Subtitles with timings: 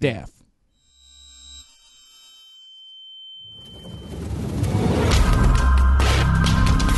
[0.00, 0.30] death.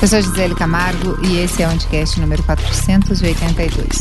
[0.01, 4.01] Eu sou Gisele Camargo e esse é o Anticast número 482.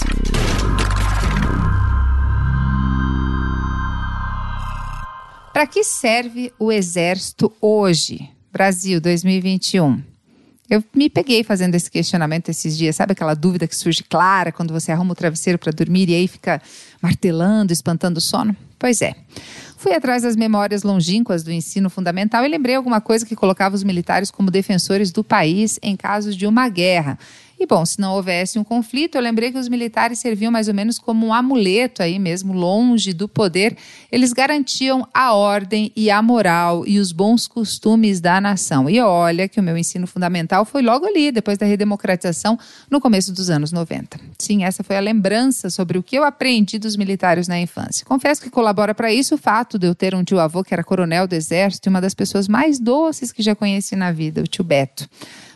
[5.54, 8.30] Para que serve o Exército hoje?
[8.52, 10.11] Brasil 2021.
[10.72, 14.72] Eu me peguei fazendo esse questionamento esses dias, sabe aquela dúvida que surge clara quando
[14.72, 16.62] você arruma o travesseiro para dormir e aí fica
[17.02, 18.56] martelando, espantando o sono?
[18.80, 19.14] Pois é.
[19.76, 23.84] Fui atrás das memórias longínquas do ensino fundamental e lembrei alguma coisa que colocava os
[23.84, 27.20] militares como defensores do país em casos de uma guerra.
[27.62, 30.74] E bom, se não houvesse um conflito, eu lembrei que os militares serviam mais ou
[30.74, 33.78] menos como um amuleto aí mesmo, longe do poder.
[34.12, 38.90] Eles garantiam a ordem e a moral e os bons costumes da nação.
[38.90, 42.58] E olha que o meu ensino fundamental foi logo ali, depois da redemocratização,
[42.90, 44.20] no começo dos anos 90.
[44.40, 48.04] Sim, essa foi a lembrança sobre o que eu aprendi dos militares na infância.
[48.08, 51.28] Confesso que colabora para isso o fato de eu ter um tio-avô que era coronel
[51.28, 54.64] do exército e uma das pessoas mais doces que já conheci na vida, o tio
[54.64, 55.08] Beto.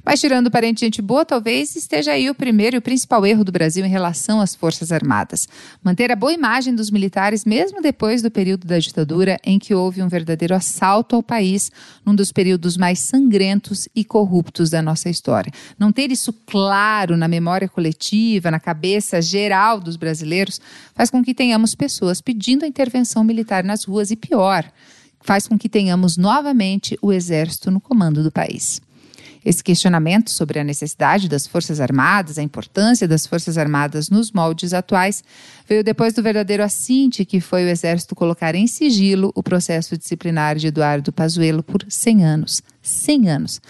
[0.06, 3.52] Mas tirando parente gente boa, talvez esteja aí o primeiro e o principal erro do
[3.52, 5.50] Brasil em relação às Forças Armadas.
[5.84, 10.04] Manter a boa imagem dos militares, mesmo depois do período da ditadura, em que houve
[10.04, 11.72] um verdadeiro assalto ao país,
[12.06, 15.52] num dos períodos mais sangrentos e corruptos da nossa história.
[15.80, 20.62] Não ter isso claro na memória coletiva, na cabeça geral dos brasileiros,
[20.94, 24.72] faz com que tenhamos pessoas pedindo a intervenção militar nas ruas e pior,
[25.20, 28.85] faz com que tenhamos novamente o exército no comando do país.
[29.46, 34.74] Esse questionamento sobre a necessidade das Forças Armadas, a importância das Forças Armadas nos moldes
[34.74, 35.24] atuais,
[35.70, 40.56] veio depois do verdadeiro assinte que foi o Exército colocar em sigilo o processo disciplinar
[40.56, 42.64] de Eduardo Pazuello por 100 anos.
[42.82, 43.62] 100 anos.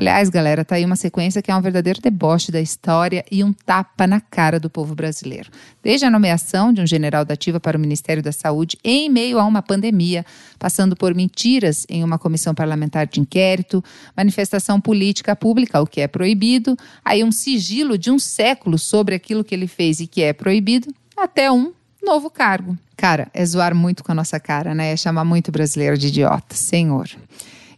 [0.00, 3.52] Aliás, galera, tá aí uma sequência que é um verdadeiro deboche da história e um
[3.52, 5.50] tapa na cara do povo brasileiro.
[5.82, 9.40] Desde a nomeação de um general da ativa para o Ministério da Saúde em meio
[9.40, 10.24] a uma pandemia,
[10.56, 13.82] passando por mentiras em uma comissão parlamentar de inquérito,
[14.16, 19.42] manifestação política pública, o que é proibido, aí um sigilo de um século sobre aquilo
[19.42, 22.78] que ele fez e que é proibido, até um novo cargo.
[22.96, 24.92] Cara, é zoar muito com a nossa cara, né?
[24.92, 27.08] É chamar muito brasileiro de idiota, senhor.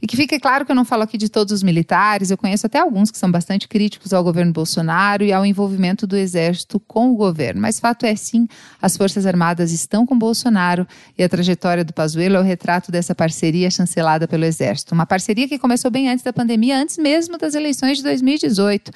[0.03, 2.67] E que fique claro que eu não falo aqui de todos os militares, eu conheço
[2.67, 7.13] até alguns que são bastante críticos ao governo Bolsonaro e ao envolvimento do Exército com
[7.13, 7.61] o governo.
[7.61, 8.49] Mas fato é sim,
[8.81, 10.87] as Forças Armadas estão com Bolsonaro
[11.19, 14.95] e a trajetória do Pazuello é o retrato dessa parceria chancelada pelo Exército.
[14.95, 18.91] Uma parceria que começou bem antes da pandemia, antes mesmo das eleições de 2018.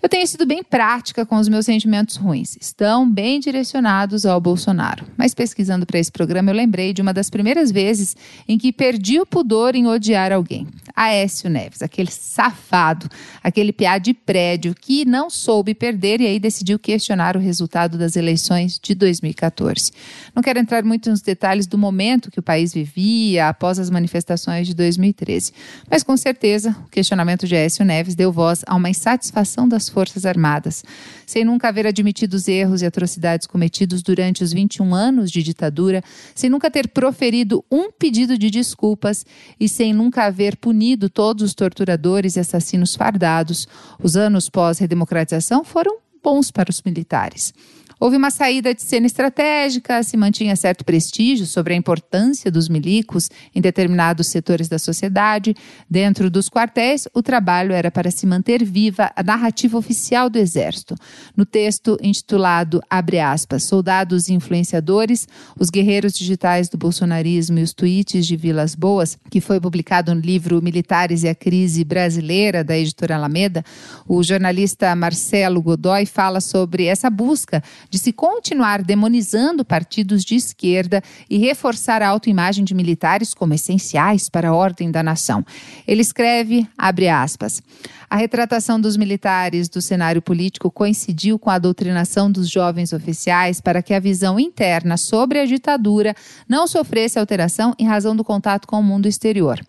[0.00, 2.56] Eu tenho sido bem prática com os meus sentimentos ruins.
[2.60, 5.04] Estão bem direcionados ao Bolsonaro.
[5.16, 8.16] Mas pesquisando para esse programa, eu lembrei de uma das primeiras vezes
[8.46, 10.68] em que perdi o pudor em odiar alguém.
[10.94, 13.08] Aécio Neves, aquele safado,
[13.42, 18.16] aquele piá de prédio que não soube perder e aí decidiu questionar o resultado das
[18.16, 19.92] eleições de 2014.
[20.34, 24.66] Não quero entrar muito nos detalhes do momento que o país vivia após as manifestações
[24.66, 25.52] de 2013,
[25.88, 30.84] mas com certeza o questionamento de Aécio Neves deu voz a uma insatisfação Forças Armadas,
[31.26, 36.02] sem nunca haver admitido os erros e atrocidades cometidos durante os 21 anos de ditadura,
[36.34, 39.24] sem nunca ter proferido um pedido de desculpas
[39.58, 43.66] e sem nunca haver punido todos os torturadores e assassinos fardados.
[44.02, 47.52] Os anos pós-redemocratização foram bons para os militares.
[48.00, 53.28] Houve uma saída de cena estratégica, se mantinha certo prestígio sobre a importância dos milicos
[53.52, 55.52] em determinados setores da sociedade.
[55.90, 60.94] Dentro dos quartéis, o trabalho era para se manter viva a narrativa oficial do Exército.
[61.36, 65.26] No texto intitulado, abre aspas, Soldados e Influenciadores,
[65.58, 70.20] os guerreiros digitais do bolsonarismo e os tweets de Vilas Boas, que foi publicado no
[70.20, 73.64] livro Militares e a Crise Brasileira, da editora Alameda,
[74.06, 77.60] o jornalista Marcelo Godoy fala sobre essa busca
[77.90, 84.28] de se continuar demonizando partidos de esquerda e reforçar a autoimagem de militares como essenciais
[84.28, 85.44] para a ordem da nação.
[85.86, 87.62] Ele escreve, abre aspas,
[88.10, 93.82] a retratação dos militares do cenário político coincidiu com a doutrinação dos jovens oficiais para
[93.82, 96.14] que a visão interna sobre a ditadura
[96.48, 99.60] não sofresse alteração em razão do contato com o mundo exterior.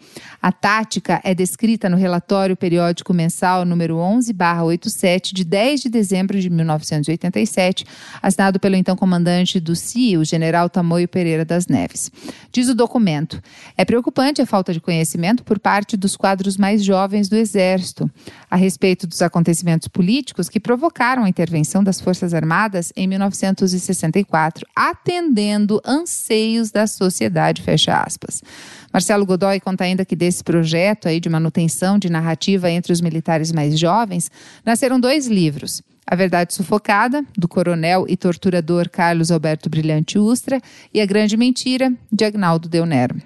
[0.41, 6.49] A tática é descrita no relatório periódico mensal número 11/87 de 10 de dezembro de
[6.49, 7.85] 1987,
[8.21, 12.09] assinado pelo então comandante do CIE, o general Tamoio Pereira das Neves.
[12.51, 13.41] Diz o documento:
[13.75, 18.09] é preocupante a falta de conhecimento por parte dos quadros mais jovens do Exército
[18.49, 25.81] a respeito dos acontecimentos políticos que provocaram a intervenção das Forças Armadas em 1964, atendendo
[25.85, 28.41] anseios da sociedade, fecha aspas.
[28.91, 33.51] Marcelo Godoy conta ainda que desse projeto aí de manutenção de narrativa entre os militares
[33.51, 34.31] mais jovens,
[34.65, 35.81] nasceram dois livros.
[36.05, 40.59] A Verdade Sufocada, do coronel e torturador Carlos Alberto Brilhante Ustra,
[40.91, 43.21] e A Grande Mentira, de Agnaldo Del Nero.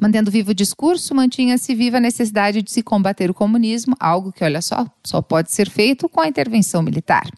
[0.00, 4.44] Mantendo vivo o discurso, mantinha-se viva a necessidade de se combater o comunismo, algo que,
[4.44, 7.28] olha só, só pode ser feito com a intervenção militar.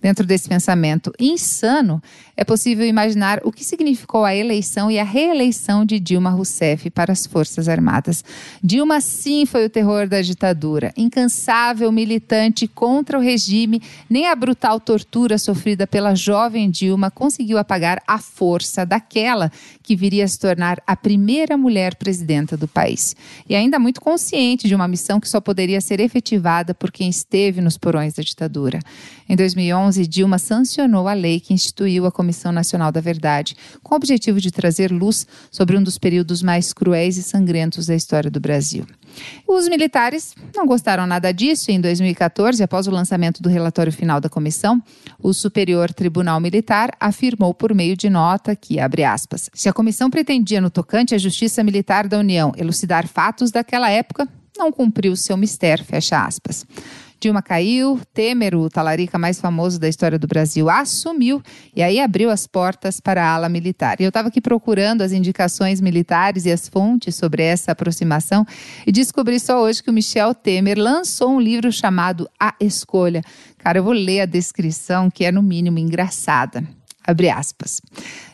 [0.00, 2.02] Dentro desse pensamento insano,
[2.34, 7.12] é possível imaginar o que significou a eleição e a reeleição de Dilma Rousseff para
[7.12, 8.24] as Forças Armadas.
[8.64, 14.80] Dilma, sim, foi o terror da ditadura, incansável militante contra o regime, nem a brutal
[14.80, 19.52] tortura sofrida pela jovem Dilma conseguiu apagar a força daquela
[19.82, 23.14] que viria a se tornar a primeira mulher presidenta do país.
[23.46, 27.60] E ainda muito consciente de uma missão que só poderia ser efetivada por quem esteve
[27.60, 28.78] nos porões da ditadura.
[29.28, 33.96] Em 2011, Dilma sancionou a lei que instituiu a Comissão Nacional da Verdade, com o
[33.96, 38.40] objetivo de trazer luz sobre um dos períodos mais cruéis e sangrentos da história do
[38.40, 38.84] Brasil.
[39.46, 44.20] Os militares não gostaram nada disso e em 2014, após o lançamento do relatório final
[44.20, 44.82] da comissão,
[45.18, 50.10] o Superior Tribunal Militar afirmou por meio de nota que, abre aspas, se a comissão
[50.10, 55.36] pretendia no tocante à Justiça Militar da União elucidar fatos daquela época, não cumpriu seu
[55.36, 56.66] mistério, fecha aspas.
[57.20, 61.42] Dilma caiu, Temer, o talarica mais famoso da história do Brasil, assumiu
[61.76, 64.00] e aí abriu as portas para a ala militar.
[64.00, 68.46] E eu estava aqui procurando as indicações militares e as fontes sobre essa aproximação
[68.86, 73.20] e descobri só hoje que o Michel Temer lançou um livro chamado A Escolha.
[73.58, 76.66] Cara, eu vou ler a descrição que é no mínimo engraçada.
[77.06, 77.82] Abre aspas.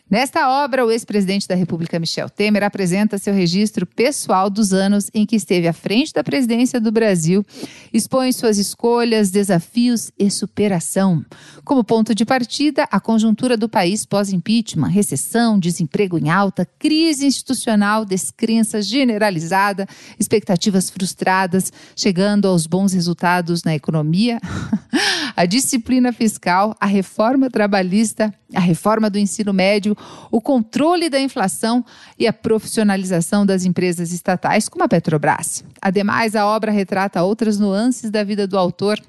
[0.08, 5.26] Nesta obra, o ex-presidente da República, Michel Temer, apresenta seu registro pessoal dos anos em
[5.26, 7.44] que esteve à frente da presidência do Brasil,
[7.92, 11.24] expõe suas escolhas, desafios e superação.
[11.64, 18.04] Como ponto de partida, a conjuntura do país pós-impeachment, recessão, desemprego em alta, crise institucional,
[18.04, 19.88] descrença generalizada,
[20.20, 24.38] expectativas frustradas, chegando aos bons resultados na economia,
[25.34, 29.95] a disciplina fiscal, a reforma trabalhista, a reforma do ensino médio,
[30.30, 31.84] o controle da inflação
[32.18, 35.64] e a profissionalização das empresas estatais, como a Petrobras.
[35.80, 39.00] Ademais, a obra retrata outras nuances da vida do autor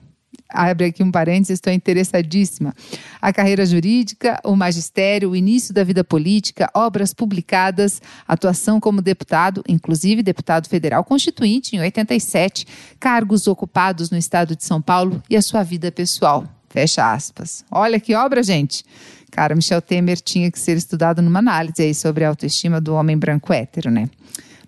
[0.50, 2.74] abre aqui um parênteses, estou interessadíssima.
[3.22, 9.64] A carreira jurídica, o magistério, o início da vida política, obras publicadas, atuação como deputado,
[9.68, 12.66] inclusive deputado federal constituinte em 87,
[13.00, 16.46] cargos ocupados no estado de São Paulo e a sua vida pessoal.
[16.70, 17.66] Fecha aspas.
[17.72, 18.84] Olha que obra, gente.
[19.32, 23.18] Cara, Michel Temer tinha que ser estudado numa análise aí sobre a autoestima do homem
[23.18, 24.10] branco hétero, né?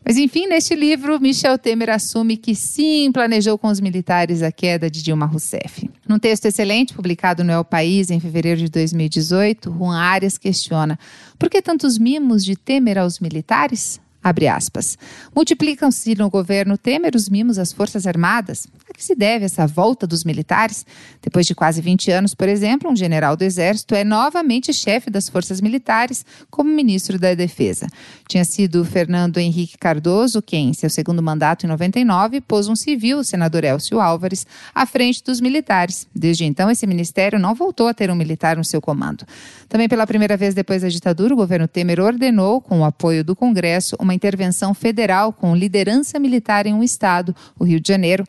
[0.03, 4.89] Mas enfim, neste livro, Michel Temer assume que sim, planejou com os militares a queda
[4.89, 5.89] de Dilma Rousseff.
[6.07, 10.97] Num texto excelente publicado no El País em fevereiro de 2018, Juan Arias questiona:
[11.37, 13.99] por que tantos mimos de Temer aos militares?
[14.21, 14.97] Abre aspas.
[15.33, 18.67] Multiplicam-se no governo Temer os mimos às Forças Armadas.
[18.99, 20.85] Que se deve essa volta dos militares?
[21.21, 25.29] Depois de quase 20 anos, por exemplo, um general do Exército é novamente chefe das
[25.29, 27.87] Forças Militares como ministro da Defesa.
[28.27, 33.19] Tinha sido Fernando Henrique Cardoso quem, em seu segundo mandato em 99, pôs um civil,
[33.19, 36.05] o senador Elcio Álvares, à frente dos militares.
[36.13, 39.25] Desde então, esse ministério não voltou a ter um militar no seu comando.
[39.69, 43.33] Também pela primeira vez depois da ditadura, o governo Temer ordenou, com o apoio do
[43.33, 48.25] Congresso, uma intervenção federal com liderança militar em um estado, o Rio de Janeiro,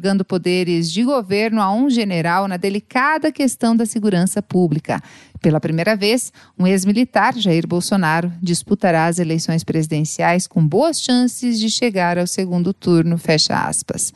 [0.00, 5.02] otorgando poderes de governo a um general na delicada questão da segurança pública.
[5.42, 11.68] Pela primeira vez, um ex-militar, Jair Bolsonaro, disputará as eleições presidenciais com boas chances de
[11.68, 14.12] chegar ao segundo turno, fecha aspas.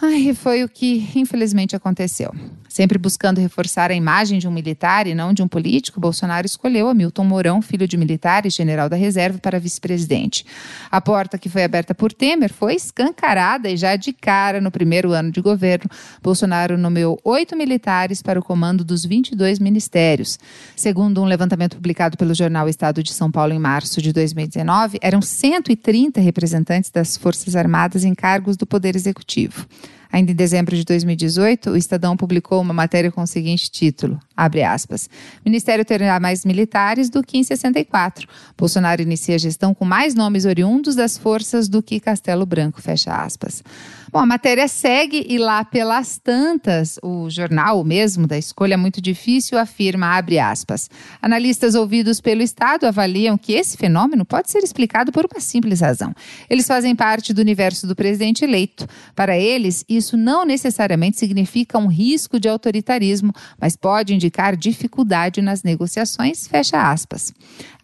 [0.00, 2.34] Ai, foi o que infelizmente aconteceu.
[2.68, 6.88] Sempre buscando reforçar a imagem de um militar e não de um político, Bolsonaro escolheu
[6.88, 10.44] Hamilton Mourão, filho de militar e general da reserva, para vice-presidente.
[10.90, 15.12] A porta que foi aberta por Temer foi escancarada e já de cara no primeiro
[15.12, 15.90] ano de governo,
[16.22, 20.38] Bolsonaro nomeou oito militares para o comando dos 22 ministérios.
[20.76, 25.22] Segundo um levantamento publicado pelo jornal Estado de São Paulo em março de 2019, eram
[25.22, 29.66] 130 representantes das Forças Armadas em cargos do Poder Executivo.
[30.10, 34.62] Ainda em dezembro de 2018, o Estadão publicou uma matéria com o seguinte título: abre
[34.62, 35.08] aspas.
[35.44, 38.26] Ministério terá mais militares do que em 64.
[38.56, 43.12] Bolsonaro inicia a gestão com mais nomes oriundos das forças do que Castelo Branco, fecha
[43.12, 43.62] aspas.
[44.10, 49.58] Bom, a matéria segue e lá pelas tantas, o jornal mesmo da escolha muito difícil
[49.58, 50.88] afirma, abre aspas,
[51.20, 56.14] analistas ouvidos pelo Estado avaliam que esse fenômeno pode ser explicado por uma simples razão.
[56.48, 58.86] Eles fazem parte do universo do presidente eleito.
[59.14, 65.62] Para eles, isso não necessariamente significa um risco de autoritarismo, mas pode indicar dificuldade nas
[65.62, 66.46] negociações.
[66.46, 67.32] Fecha aspas.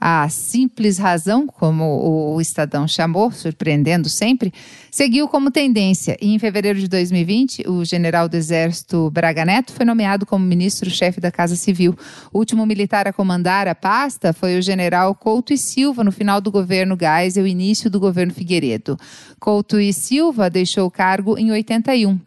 [0.07, 4.53] A simples razão, como o Estadão chamou, surpreendendo sempre,
[4.91, 9.87] seguiu como tendência e em fevereiro de 2020, o general do Exército Braga Neto foi
[9.87, 11.97] nomeado como ministro-chefe da Casa Civil.
[12.31, 16.39] O último militar a comandar a pasta foi o general Couto e Silva no final
[16.39, 18.99] do governo Geisel e o início do governo Figueiredo.
[19.41, 22.21] Couto e Silva deixou o cargo em 81.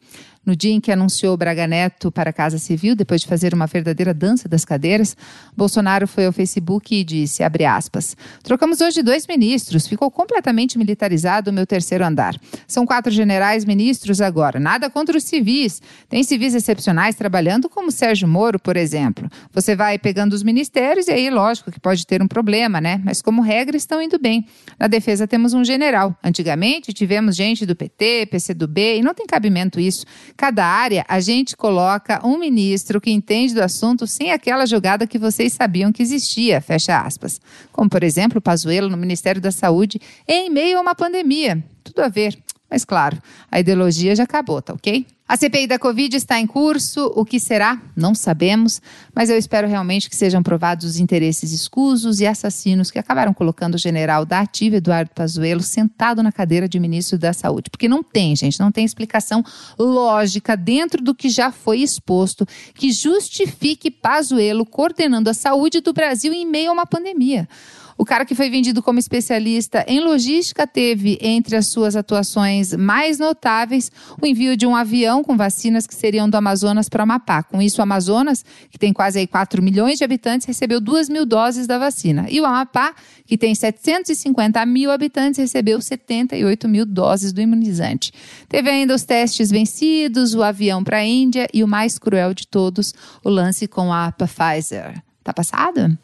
[0.48, 3.68] No dia em que anunciou Braga Neto para a Casa Civil, depois de fazer uma
[3.68, 5.14] verdadeira dança das cadeiras,
[5.58, 11.54] Bolsonaro foi ao Facebook e disse, aspas, trocamos hoje dois ministros, ficou completamente militarizado o
[11.54, 12.34] meu terceiro andar.
[12.66, 15.82] São quatro generais ministros agora, nada contra os civis.
[16.08, 19.30] Tem civis excepcionais trabalhando como Sérgio Moro, por exemplo.
[19.52, 23.02] Você vai pegando os ministérios e aí, lógico, que pode ter um problema, né?
[23.04, 24.48] Mas como regra, estão indo bem.
[24.80, 26.18] Na defesa temos um general.
[26.24, 30.06] Antigamente tivemos gente do PT, PCdoB, e não tem cabimento isso.
[30.38, 35.18] Cada área, a gente coloca um ministro que entende do assunto sem aquela jogada que
[35.18, 37.42] vocês sabiam que existia, fecha aspas.
[37.72, 41.64] Como, por exemplo, o Pazuello no Ministério da Saúde em meio a uma pandemia.
[41.84, 42.38] Tudo a ver.
[42.70, 43.22] Mas claro,
[43.52, 45.06] a ideologia já acabou, tá ok?
[45.28, 47.12] A CPI da Covid está em curso.
[47.14, 47.82] O que será?
[47.94, 48.82] Não sabemos,
[49.14, 53.76] mas eu espero realmente que sejam provados os interesses escusos e assassinos que acabaram colocando
[53.76, 57.70] o general da ativa Eduardo Pazuello sentado na cadeira de ministro da Saúde.
[57.70, 59.44] Porque não tem, gente, não tem explicação
[59.78, 66.32] lógica dentro do que já foi exposto que justifique Pazuello coordenando a saúde do Brasil
[66.32, 67.50] em meio a uma pandemia.
[67.98, 73.18] O cara que foi vendido como especialista em logística teve entre as suas atuações mais
[73.18, 77.42] notáveis o envio de um avião com vacinas que seriam do Amazonas para Amapá.
[77.42, 81.26] Com isso, o Amazonas, que tem quase aí 4 milhões de habitantes, recebeu 2 mil
[81.26, 82.28] doses da vacina.
[82.30, 82.94] E o Amapá,
[83.26, 88.12] que tem 750 mil habitantes, recebeu 78 mil doses do imunizante.
[88.48, 92.46] Teve ainda os testes vencidos, o avião para a Índia e o mais cruel de
[92.46, 95.02] todos, o lance com a Pfizer.
[95.24, 95.98] Tá passado?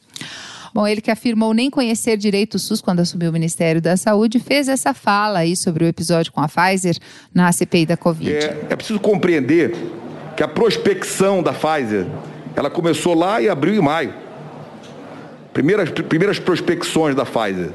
[0.73, 4.39] Bom, ele que afirmou nem conhecer direito o SUS quando assumiu o Ministério da Saúde,
[4.39, 6.97] fez essa fala aí sobre o episódio com a Pfizer
[7.31, 8.31] na CPI da Covid.
[8.31, 9.75] É, é preciso compreender
[10.35, 12.07] que a prospecção da Pfizer,
[12.55, 14.15] ela começou lá em abril e maio.
[15.53, 17.69] Primeiras, primeiras prospecções da Pfizer,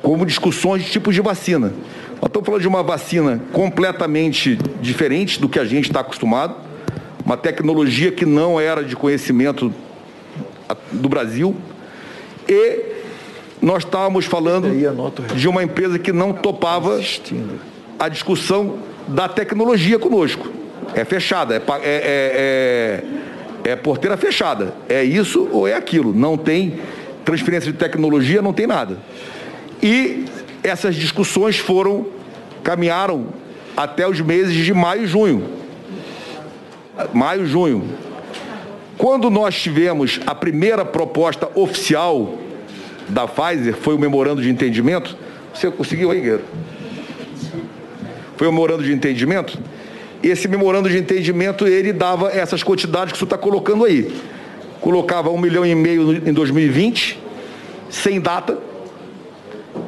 [0.00, 1.72] como discussões de tipos de vacina.
[2.20, 6.54] Nós estamos falando de uma vacina completamente diferente do que a gente está acostumado,
[7.26, 9.74] uma tecnologia que não era de conhecimento
[10.92, 11.56] do Brasil.
[12.48, 12.94] E
[13.60, 14.68] nós estávamos falando
[15.34, 17.00] de uma empresa que não topava
[17.98, 18.78] a discussão
[19.08, 20.48] da tecnologia conosco.
[20.94, 23.02] É fechada, é, é,
[23.64, 24.74] é, é porteira fechada.
[24.88, 26.12] É isso ou é aquilo.
[26.12, 26.78] Não tem
[27.24, 28.98] transferência de tecnologia, não tem nada.
[29.82, 30.26] E
[30.62, 32.06] essas discussões foram,
[32.62, 33.26] caminharam
[33.76, 35.48] até os meses de maio e junho.
[37.12, 37.84] Maio e junho.
[38.96, 42.38] Quando nós tivemos a primeira proposta oficial
[43.08, 45.16] da Pfizer, foi o memorando de entendimento.
[45.52, 46.44] Você conseguiu aí, Guerreiro?
[48.36, 49.58] Foi o memorando de entendimento?
[50.22, 54.14] Esse memorando de entendimento, ele dava essas quantidades que você está colocando aí.
[54.80, 57.18] Colocava um milhão e meio em 2020,
[57.90, 58.58] sem data,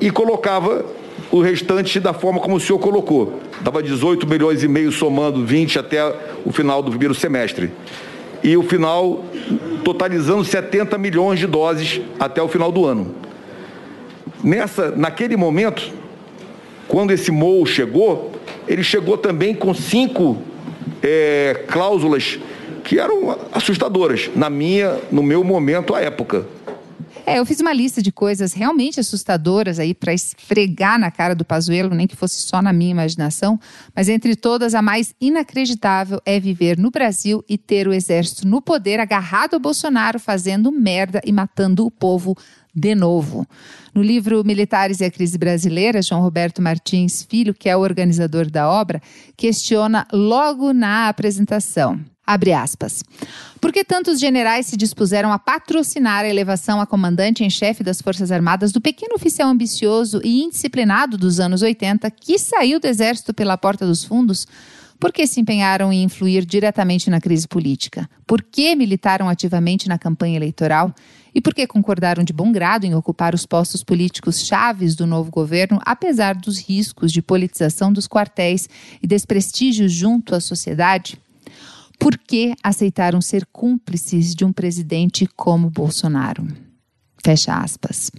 [0.00, 0.84] e colocava
[1.30, 3.40] o restante da forma como o senhor colocou.
[3.60, 7.70] Dava 18 milhões e meio somando 20 até o final do primeiro semestre
[8.46, 9.24] e o final
[9.82, 13.12] totalizando 70 milhões de doses até o final do ano.
[14.42, 15.92] Nessa, naquele momento,
[16.86, 18.30] quando esse MOU chegou,
[18.68, 20.40] ele chegou também com cinco
[21.02, 22.38] é, cláusulas
[22.84, 26.46] que eram assustadoras na minha, no meu momento à época.
[27.28, 31.44] É, eu fiz uma lista de coisas realmente assustadoras aí para esfregar na cara do
[31.44, 33.58] Pazuello, nem que fosse só na minha imaginação,
[33.92, 38.62] mas entre todas a mais inacreditável é viver no Brasil e ter o exército no
[38.62, 42.36] poder agarrado ao Bolsonaro fazendo merda e matando o povo
[42.72, 43.44] de novo.
[43.92, 48.48] No livro Militares e a Crise Brasileira, João Roberto Martins Filho, que é o organizador
[48.48, 49.02] da obra,
[49.36, 51.98] questiona logo na apresentação.
[52.26, 53.04] Abre aspas.
[53.60, 58.02] Por que tantos generais se dispuseram a patrocinar a elevação a comandante em chefe das
[58.02, 63.32] Forças Armadas do pequeno oficial ambicioso e indisciplinado dos anos 80 que saiu do exército
[63.32, 64.46] pela porta dos fundos?
[64.98, 68.08] Por que se empenharam em influir diretamente na crise política?
[68.26, 70.92] Por que militaram ativamente na campanha eleitoral?
[71.34, 75.30] E por que concordaram de bom grado em ocupar os postos políticos chaves do novo
[75.30, 78.68] governo, apesar dos riscos de politização dos quartéis
[79.02, 81.20] e desprestígio junto à sociedade?
[81.98, 86.46] Por que aceitaram ser cúmplices de um presidente como Bolsonaro?
[87.24, 88.10] Fecha aspas.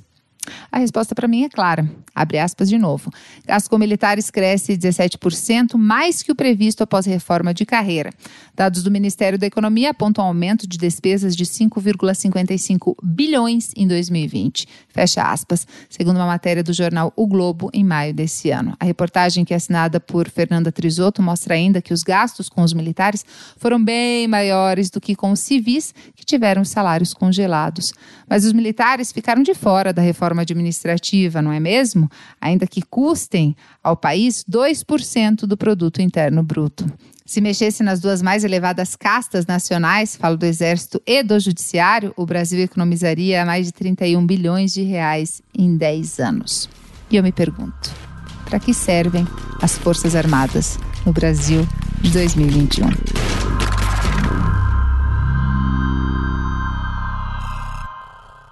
[0.71, 1.89] A resposta para mim é clara.
[2.13, 3.11] Abre aspas de novo.
[3.45, 8.11] Gasto com militares cresce 17%, mais que o previsto após reforma de carreira.
[8.55, 14.67] Dados do Ministério da Economia apontam um aumento de despesas de 5,55 bilhões em 2020.
[14.89, 18.75] Fecha aspas, segundo uma matéria do jornal O Globo em maio desse ano.
[18.79, 22.73] A reportagem, que é assinada por Fernanda Trisotto, mostra ainda que os gastos com os
[22.73, 23.25] militares
[23.57, 27.93] foram bem maiores do que com os civis, que tiveram salários congelados.
[28.27, 32.09] Mas os militares ficaram de fora da reforma administrativa, não é mesmo?
[32.39, 36.85] Ainda que custem ao país 2% do produto interno bruto.
[37.25, 42.25] Se mexesse nas duas mais elevadas castas nacionais, falo do Exército e do Judiciário, o
[42.25, 46.69] Brasil economizaria mais de 31 bilhões de reais em 10 anos.
[47.11, 47.93] E eu me pergunto,
[48.45, 49.27] para que servem
[49.61, 51.67] as Forças Armadas no Brasil
[52.01, 53.66] de 2021?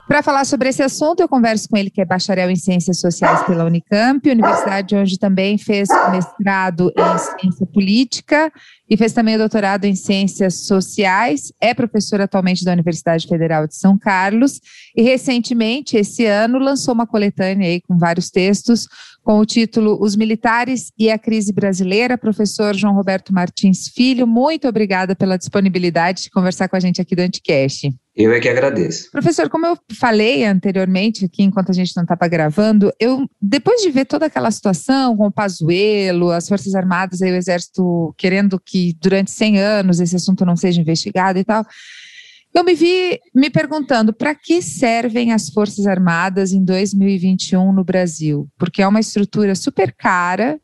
[0.07, 3.41] Para falar sobre esse assunto, eu converso com ele, que é bacharel em Ciências Sociais
[3.43, 8.53] pela Unicamp, universidade onde também fez mestrado em Ciência Política
[8.87, 11.51] e fez também o doutorado em Ciências Sociais.
[11.59, 14.61] É professor atualmente da Universidade Federal de São Carlos
[14.95, 18.87] e recentemente, esse ano, lançou uma coletânea aí com vários textos
[19.25, 22.15] com o título Os Militares e a Crise Brasileira.
[22.15, 27.15] Professor João Roberto Martins Filho, muito obrigada pela disponibilidade de conversar com a gente aqui
[27.15, 27.91] do Anticast.
[28.15, 29.11] Eu é que agradeço.
[29.11, 33.89] Professor, como eu falei anteriormente aqui, enquanto a gente não estava gravando, eu, depois de
[33.89, 38.95] ver toda aquela situação com o Pazuello, as Forças Armadas e o Exército querendo que
[39.01, 41.65] durante 100 anos esse assunto não seja investigado e tal,
[42.55, 48.47] eu me vi me perguntando para que servem as Forças Armadas em 2021 no Brasil?
[48.57, 50.59] Porque é uma estrutura super cara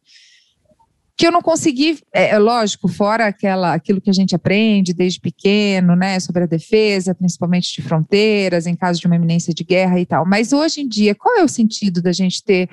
[1.18, 5.20] que eu não consegui, é, é, lógico, fora aquela, aquilo que a gente aprende desde
[5.20, 10.00] pequeno, né, sobre a defesa, principalmente de fronteiras, em caso de uma iminência de guerra
[10.00, 10.26] e tal.
[10.26, 12.70] Mas hoje em dia, qual é o sentido da gente ter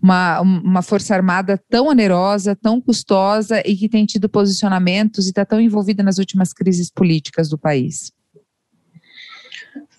[0.00, 5.44] uma, uma força armada tão onerosa, tão custosa e que tem tido posicionamentos e está
[5.44, 8.10] tão envolvida nas últimas crises políticas do país?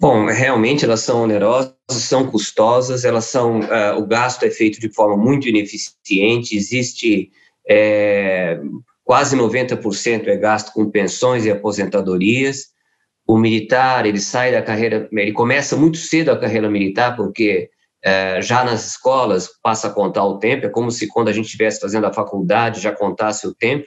[0.03, 4.93] Bom, realmente elas são onerosas, são custosas, elas são, uh, o gasto é feito de
[4.93, 7.31] forma muito ineficiente, existe
[7.65, 8.59] é,
[9.01, 12.65] quase 90% é gasto com pensões e aposentadorias.
[13.25, 17.69] O militar, ele sai da carreira, ele começa muito cedo a carreira militar, porque
[18.03, 21.45] é, já nas escolas passa a contar o tempo, é como se quando a gente
[21.45, 23.85] estivesse fazendo a faculdade já contasse o tempo.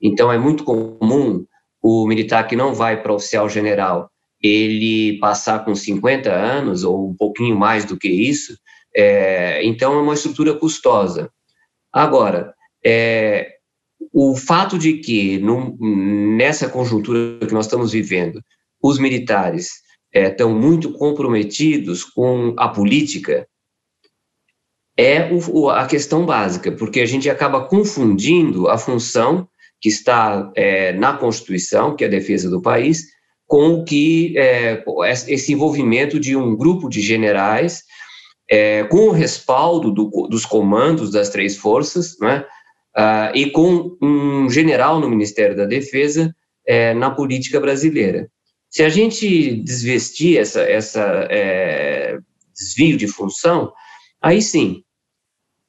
[0.00, 1.44] Então é muito comum
[1.82, 4.08] o militar que não vai para oficial general
[4.42, 8.56] ele passar com 50 anos ou um pouquinho mais do que isso,
[8.94, 11.30] é, então é uma estrutura custosa.
[11.92, 13.56] Agora, é,
[14.12, 15.40] o fato de que
[15.80, 18.42] nessa conjuntura que nós estamos vivendo,
[18.82, 23.46] os militares é, estão muito comprometidos com a política,
[24.96, 29.48] é o, a questão básica, porque a gente acaba confundindo a função
[29.80, 33.06] que está é, na Constituição, que é a defesa do país,
[33.48, 34.84] com o que é,
[35.26, 37.82] esse envolvimento de um grupo de generais
[38.48, 42.44] é, com o respaldo do, dos comandos das três forças, né,
[42.96, 46.34] uh, e com um general no Ministério da Defesa
[46.66, 48.30] é, na política brasileira.
[48.70, 52.18] Se a gente desvestir essa, essa é,
[52.54, 53.72] desvio de função,
[54.20, 54.82] aí sim,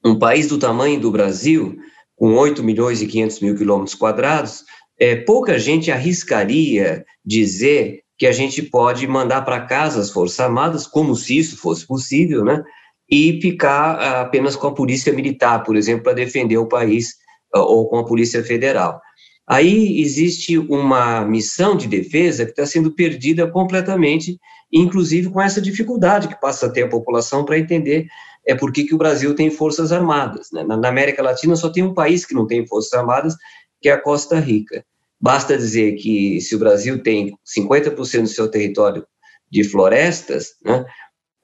[0.03, 1.77] um país do tamanho do Brasil,
[2.17, 4.65] com 8 milhões e 500 mil quilômetros quadrados,
[4.99, 10.85] é, pouca gente arriscaria dizer que a gente pode mandar para casa as Forças Armadas,
[10.85, 12.61] como se isso fosse possível, né?
[13.09, 17.15] E ficar apenas com a Polícia Militar, por exemplo, para defender o país,
[17.55, 18.99] ah, ou com a Polícia Federal.
[19.47, 24.37] Aí existe uma missão de defesa que está sendo perdida completamente,
[24.71, 28.05] inclusive com essa dificuldade que passa a ter a população para entender
[28.45, 30.47] é por que, o Brasil tem forças armadas.
[30.51, 30.63] Né?
[30.63, 33.35] Na América Latina só tem um país que não tem forças armadas,
[33.81, 34.83] que é a Costa Rica.
[35.19, 39.05] Basta dizer que se o Brasil tem 50% do seu território
[39.51, 40.85] de florestas, né,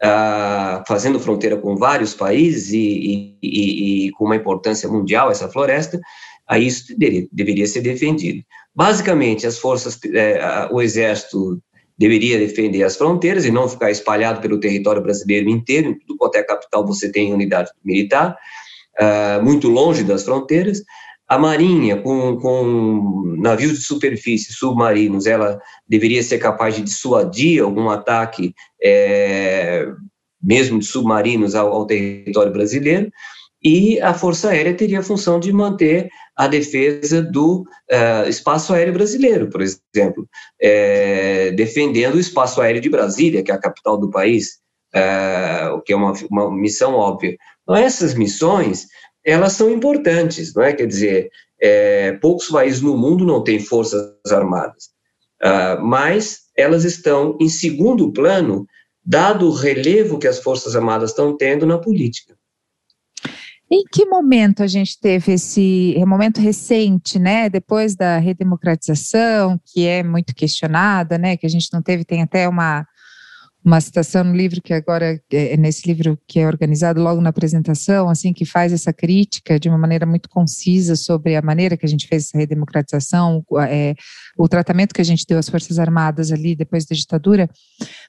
[0.02, 6.00] ah, fazendo fronteira com vários países e, e, e, com uma importância mundial essa floresta,
[6.48, 6.93] aí isso
[7.32, 8.43] deveria, ser defendido.
[8.74, 11.60] Basicamente, as forças, é, o exército
[11.98, 16.43] deveria defender as fronteiras e não ficar espalhado pelo território brasileiro inteiro, em quanto é
[16.43, 18.38] capital você tem unidade militar,
[19.00, 20.84] ah, muito longe das fronteiras,
[21.27, 27.89] a Marinha, com, com navios de superfície, submarinos, ela deveria ser capaz de dissuadir algum
[27.89, 29.88] ataque, é,
[30.41, 33.11] mesmo de submarinos, ao, ao, território brasileiro,
[33.63, 37.61] e a Força Aérea teria a função de manter a defesa do
[37.91, 40.27] uh, espaço aéreo brasileiro, por exemplo,
[40.61, 44.59] é, defendendo o espaço aéreo de Brasília, que é a capital do país,
[44.93, 47.35] uh, o que é uma, uma missão óbvia.
[47.63, 48.85] Então, essas missões,
[49.25, 50.71] elas são importantes, não é?
[50.71, 54.89] Quer dizer, é, poucos países no mundo não têm forças armadas,
[55.43, 58.67] uh, mas elas estão em segundo plano,
[59.03, 62.35] dado o relevo que as forças armadas estão tendo na política.
[63.69, 67.49] Em que momento a gente teve esse momento recente, né?
[67.49, 71.35] Depois da redemocratização, que é muito questionada, né?
[71.35, 72.85] Que a gente não teve, tem até uma
[73.65, 77.32] uma citação no livro que agora é, é nesse livro que é organizado logo na
[77.32, 81.84] apresentação, assim que faz essa crítica de uma maneira muito concisa sobre a maneira que
[81.86, 83.95] a gente fez essa redemocratização, é,
[84.38, 87.49] o tratamento que a gente deu às forças armadas ali depois da ditadura.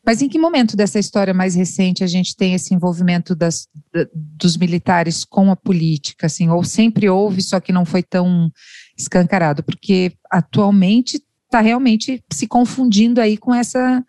[0.04, 3.66] Mas em que momento dessa história mais recente a gente tem esse envolvimento das,
[4.14, 8.50] dos militares com a política, assim, ou sempre houve, só que não foi tão
[8.98, 14.04] escancarado, porque atualmente está realmente se confundindo aí com essa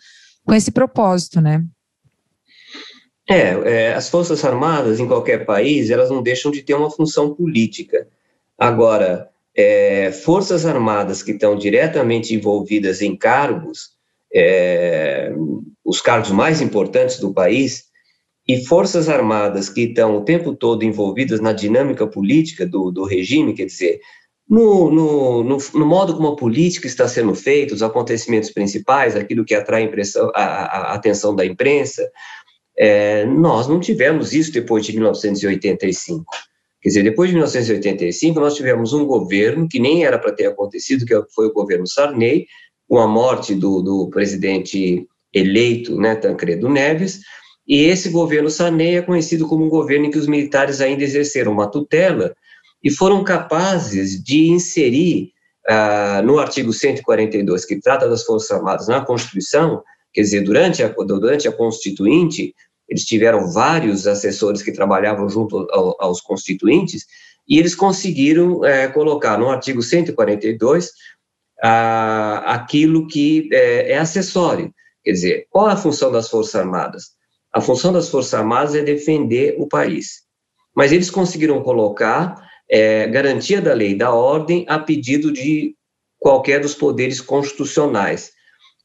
[0.48, 1.64] com esse propósito, né?
[3.30, 7.36] É, é, as Forças Armadas em qualquer país, elas não deixam de ter uma função
[7.36, 8.08] política.
[8.58, 13.90] Agora, é, Forças Armadas que estão diretamente envolvidas em cargos,
[14.34, 15.34] é,
[15.84, 17.88] os cargos mais importantes do país,
[18.48, 23.54] e Forças Armadas que estão o tempo todo envolvidas na dinâmica política do, do regime,
[23.54, 24.00] quer dizer,
[24.50, 29.44] no, no, no, no, modo como a política está sendo feita, os acontecimentos principais, aquilo
[29.44, 29.90] que atrai
[30.34, 32.10] a, a, a atenção da imprensa,
[32.78, 36.26] é, nós não tivemos isso depois de 1985.
[36.82, 41.06] Quer dizer, depois de 1985, nós tivemos um governo que nem era para ter acontecido,
[41.06, 42.46] que foi o governo Sarney,
[42.88, 47.20] com a morte do, do presidente eleito, né, Tancredo Neves,
[47.68, 51.52] e esse governo Sarney é conhecido como um governo em que os militares ainda exerceram
[51.52, 52.34] uma tutela
[52.84, 55.32] e foram capazes de inserir
[55.70, 60.88] uh, no artigo 142, que trata das Forças Armadas na Constituição, quer dizer, durante a,
[60.90, 62.54] durante a Constituinte,
[62.88, 67.06] eles tiveram vários assessores que trabalhavam junto ao, aos constituintes,
[67.48, 70.92] e eles conseguiram é, colocar no artigo 142
[71.64, 74.74] ah, aquilo que é, é acessório.
[75.04, 77.12] Quer dizer, qual é a função das Forças Armadas?
[77.54, 80.24] A função das Forças Armadas é defender o país.
[80.76, 85.76] Mas eles conseguiram colocar é, garantia da lei e da ordem a pedido de
[86.20, 88.32] qualquer dos poderes constitucionais.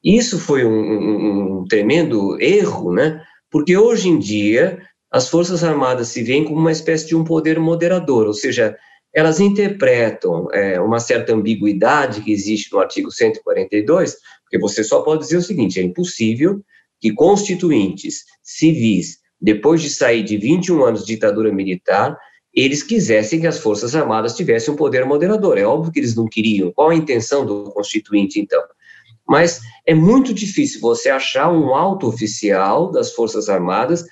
[0.04, 3.22] Isso foi um, um, um tremendo erro, né?
[3.50, 7.60] Porque hoje em dia as Forças Armadas se veem como uma espécie de um poder
[7.60, 8.76] moderador, ou seja,
[9.14, 15.22] elas interpretam é, uma certa ambiguidade que existe no artigo 142, porque você só pode
[15.22, 16.62] dizer o seguinte: é impossível
[16.98, 22.16] que constituintes civis, depois de sair de 21 anos de ditadura militar,
[22.54, 25.56] eles quisessem que as Forças Armadas tivessem um poder moderador.
[25.56, 26.72] É óbvio que eles não queriam.
[26.72, 28.62] Qual a intenção do Constituinte, então?
[29.26, 34.04] Mas é muito difícil você achar um alto oficial das Forças Armadas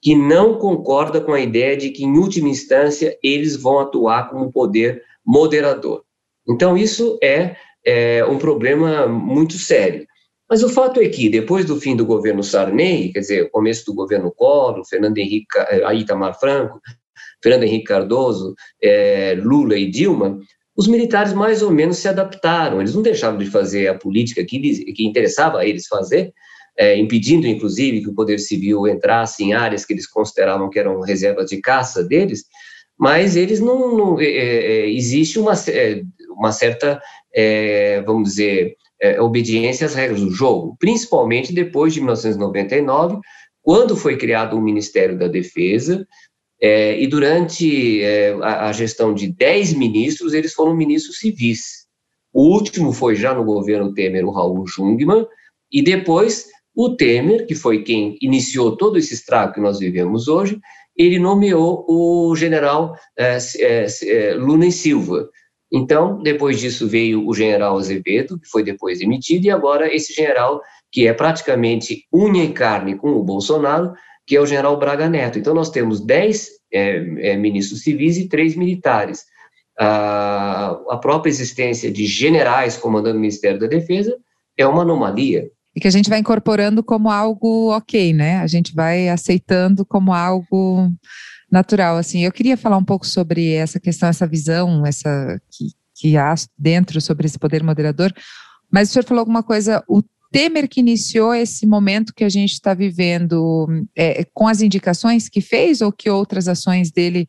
[0.00, 4.52] que não concorda com a ideia de que, em última instância, eles vão atuar como
[4.52, 6.04] poder moderador.
[6.48, 10.06] Então, isso é, é um problema muito sério.
[10.48, 13.84] Mas o fato é que, depois do fim do governo Sarney, quer dizer, o começo
[13.86, 15.46] do governo Collor, Fernando Henrique,
[15.94, 16.80] Itamar Franco,
[17.42, 20.38] Fernando Henrique Cardoso, é, Lula e Dilma,
[20.76, 24.58] os militares mais ou menos se adaptaram, eles não deixavam de fazer a política que,
[24.92, 26.32] que interessava a eles fazer,
[26.78, 31.00] é, impedindo, inclusive, que o poder civil entrasse em áreas que eles consideravam que eram
[31.00, 32.44] reservas de caça deles,
[32.98, 37.00] mas eles não, não é, é, é existe uma, é, uma certa,
[38.06, 38.74] vamos dizer,
[39.20, 43.18] obediência às regras do jogo, principalmente depois de 1999,
[43.62, 46.06] quando foi criado o Ministério da Defesa,
[46.60, 51.86] é, e durante é, a, a, gestão de 10 ministros, eles foram ministros civis.
[52.32, 55.26] O último foi já no governo Temer, o Raul Jungmann,
[55.72, 60.60] e depois o Temer, que foi quem iniciou todo esse estrago que nós vivemos hoje,
[60.96, 65.28] ele nomeou o general é, é, é Luna Silva.
[65.72, 70.60] Então, depois disso veio o general Azevedo, que foi depois demitido, e agora esse general,
[70.92, 73.92] que é praticamente unha e carne com o Bolsonaro,
[74.30, 75.40] que é o general Braga Neto.
[75.40, 79.24] Então, nós temos 10 é, é, ministros civis e três militares.
[79.76, 84.16] A, a própria existência de generais comandando o Ministério da Defesa
[84.56, 85.50] é uma anomalia.
[85.74, 88.36] E que a gente vai incorporando como algo ok, né?
[88.36, 90.88] A gente vai aceitando como algo
[91.50, 91.96] natural.
[91.96, 96.32] Assim, eu queria falar um pouco sobre essa questão, essa visão, essa que, que há
[96.56, 98.12] dentro sobre esse poder moderador.
[98.70, 102.52] Mas o senhor falou alguma coisa, o Temer que iniciou esse momento que a gente
[102.52, 103.66] está vivendo
[103.96, 107.26] é, com as indicações que fez ou que outras ações dele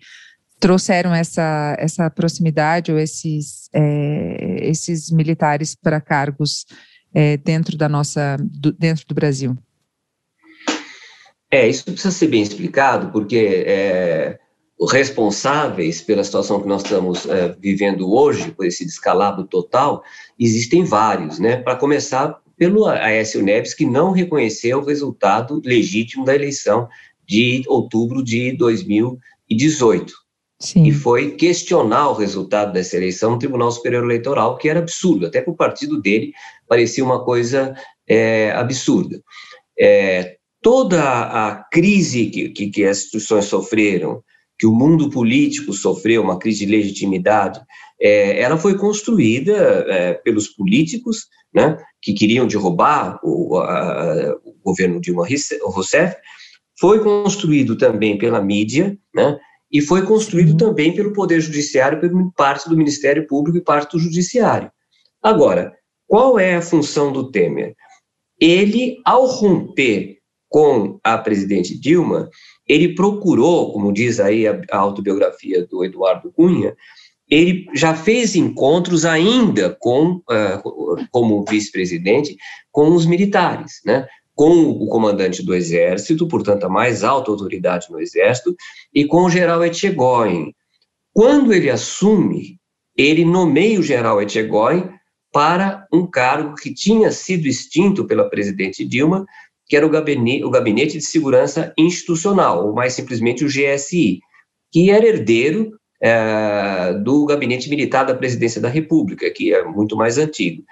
[0.59, 6.65] trouxeram essa, essa proximidade ou esses, é, esses militares para cargos
[7.13, 9.57] é, dentro da nossa do, dentro do Brasil?
[11.49, 14.39] É, isso precisa ser bem explicado, porque é,
[14.89, 20.03] responsáveis pela situação que nós estamos é, vivendo hoje, por esse descalabro total,
[20.39, 21.57] existem vários, né?
[21.57, 26.88] Para começar, pelo Aécio Neves, que não reconheceu o resultado legítimo da eleição
[27.28, 30.13] de outubro de 2018.
[30.60, 30.84] Sim.
[30.84, 35.41] E foi questionar o resultado dessa eleição no Tribunal Superior Eleitoral, que era absurdo, até
[35.41, 36.34] para o partido dele
[36.67, 37.74] parecia uma coisa
[38.08, 39.19] é, absurda.
[39.76, 44.24] É, toda a crise que, que, que as instituições sofreram,
[44.60, 47.60] que o mundo político sofreu, uma crise de legitimidade,
[48.00, 49.52] é, ela foi construída
[49.88, 55.27] é, pelos políticos, né, que queriam derrubar o, a, o governo Dilma
[55.63, 56.15] Rousseff,
[56.79, 59.39] foi construído também pela mídia, né,
[59.71, 63.99] e foi construído também pelo Poder Judiciário, por parte do Ministério Público e parte do
[63.99, 64.71] Judiciário.
[65.21, 65.71] Agora,
[66.07, 67.75] qual é a função do Temer?
[68.39, 70.17] Ele, ao romper
[70.49, 72.29] com a presidente Dilma,
[72.67, 76.75] ele procurou, como diz aí a, a autobiografia do Eduardo Cunha,
[77.31, 82.35] ele já fez encontros ainda com, uh, como vice-presidente,
[82.69, 84.05] com os militares, né?
[84.35, 88.55] com o comandante do Exército, portanto, a mais alta autoridade no Exército,
[88.93, 90.51] e com o general Etchegóin.
[91.13, 92.57] Quando ele assume,
[92.97, 94.89] ele nomeia o general Etchegóin
[95.31, 99.25] para um cargo que tinha sido extinto pela presidente Dilma,
[99.67, 104.19] que era o Gabinete, o Gabinete de Segurança Institucional, ou mais simplesmente o GSI,
[104.71, 110.17] que era herdeiro é, do Gabinete Militar da Presidência da República, que é muito mais
[110.17, 110.63] antigo.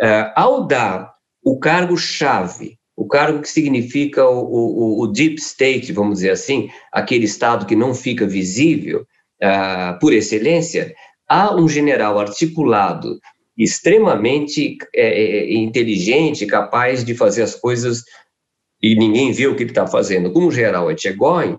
[0.00, 1.12] É, ao dar
[1.44, 7.24] o cargo-chave, o cargo que significa o, o, o, deep state, vamos dizer assim, aquele
[7.24, 9.00] estado que não fica visível
[9.42, 10.94] uh, por excelência,
[11.28, 13.18] há um general articulado,
[13.56, 18.02] extremamente é, é, inteligente, capaz de fazer as coisas
[18.80, 21.56] e ninguém vê o que ele está fazendo, como o general Etchegóin,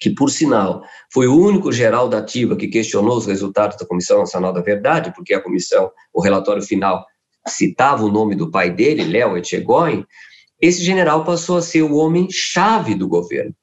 [0.00, 0.82] que, por sinal,
[1.12, 5.12] foi o único geral da ativa que questionou os resultados da Comissão Nacional da Verdade,
[5.14, 7.04] porque a comissão, o relatório final,
[7.46, 10.06] citava o nome do pai dele, Léo Etchegóin,
[10.60, 13.54] esse general passou a ser o homem-chave do governo.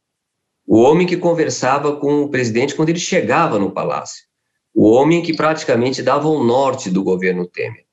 [0.66, 4.26] O homem que conversava com o presidente quando ele chegava no palácio.
[4.74, 7.86] O homem que praticamente dava o norte do governo Temer.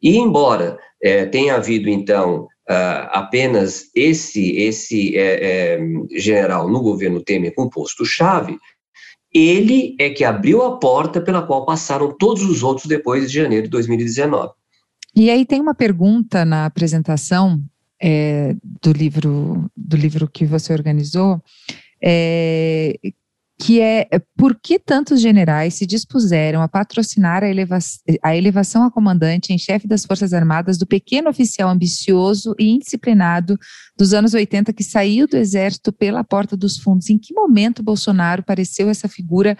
[0.00, 5.80] E, embora é, tenha havido, então, uh, apenas esse, esse é, é,
[6.18, 8.56] general no governo Temer com posto-chave,
[9.32, 13.64] ele é que abriu a porta pela qual passaram todos os outros depois de janeiro
[13.64, 14.52] de 2019.
[15.14, 17.60] E aí tem uma pergunta na apresentação
[18.00, 21.42] é, do livro do livro que você organizou,
[22.02, 22.94] é,
[23.60, 27.78] que é por que tantos generais se dispuseram a patrocinar a, eleva
[28.22, 33.58] a elevação a comandante em chefe das Forças Armadas do pequeno oficial ambicioso e indisciplinado
[33.96, 37.10] dos anos 80 que saiu do exército pela porta dos fundos.
[37.10, 39.58] Em que momento Bolsonaro pareceu essa figura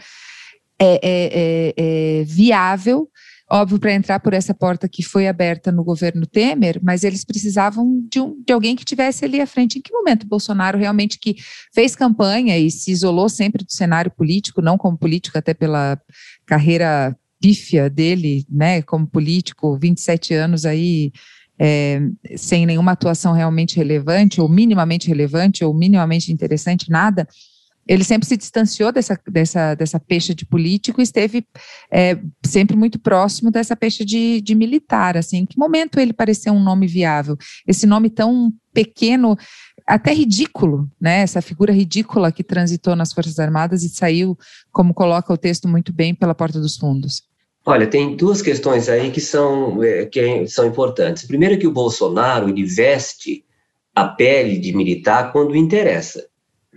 [0.79, 3.09] é, é, é, é viável
[3.51, 8.01] óbvio, para entrar por essa porta que foi aberta no governo Temer, mas eles precisavam
[8.11, 9.79] de, um, de alguém que tivesse ali à frente.
[9.79, 11.37] Em que momento Bolsonaro realmente que
[11.75, 15.99] fez campanha e se isolou sempre do cenário político, não como político, até pela
[16.47, 21.13] carreira pífia dele, né, como político, 27 anos aí
[21.59, 22.01] é,
[22.37, 27.27] sem nenhuma atuação realmente relevante, ou minimamente relevante, ou minimamente interessante, nada
[27.89, 31.47] ele sempre se distanciou dessa, dessa, dessa peixe de político e esteve
[31.91, 35.17] é, sempre muito próximo dessa peixe de, de militar.
[35.17, 37.37] Assim, em que momento ele pareceu um nome viável?
[37.67, 39.37] Esse nome tão pequeno,
[39.87, 41.21] até ridículo, né?
[41.21, 44.37] Essa figura ridícula que transitou nas Forças Armadas e saiu,
[44.71, 47.23] como coloca o texto muito bem, pela porta dos fundos.
[47.65, 51.25] Olha, tem duas questões aí que são, é, que são importantes.
[51.25, 53.45] Primeiro que o Bolsonaro ele veste
[53.95, 56.29] a pele de militar quando interessa.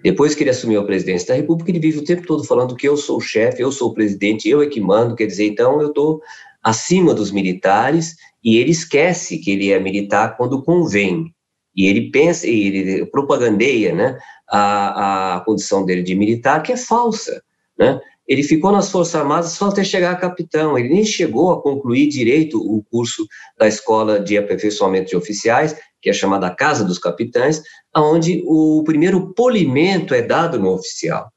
[0.04, 2.88] Depois que ele assumiu a presidência da República, ele vive o tempo todo falando que
[2.88, 5.82] eu sou o chefe, eu sou o presidente, eu é que mando, quer dizer, então
[5.82, 6.22] eu estou
[6.64, 11.34] acima dos militares, e ele esquece que ele é militar quando convém.
[11.76, 14.18] E ele pensa, e ele propagandeia né,
[14.50, 17.42] a, a condição dele de militar, que é falsa.
[17.78, 18.00] Né?
[18.28, 22.08] Ele ficou nas Forças Armadas só até chegar a capitão, ele nem chegou a concluir
[22.08, 23.26] direito o curso
[23.58, 27.62] da Escola de Aperfeiçoamento de Oficiais, que é chamada Casa dos Capitães,
[27.96, 31.32] onde o primeiro polimento é dado no oficial.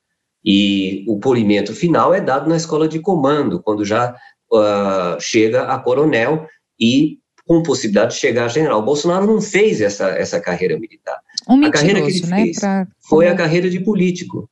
[0.44, 4.14] E o polimento final é dado na escola de comando, quando já
[4.52, 6.46] uh, chega a coronel
[6.78, 8.80] e com possibilidade de chegar a general.
[8.80, 11.18] O Bolsonaro não fez essa, essa carreira militar.
[11.48, 12.86] Um a carreira que ele né, fez pra...
[13.08, 14.48] foi a carreira de político,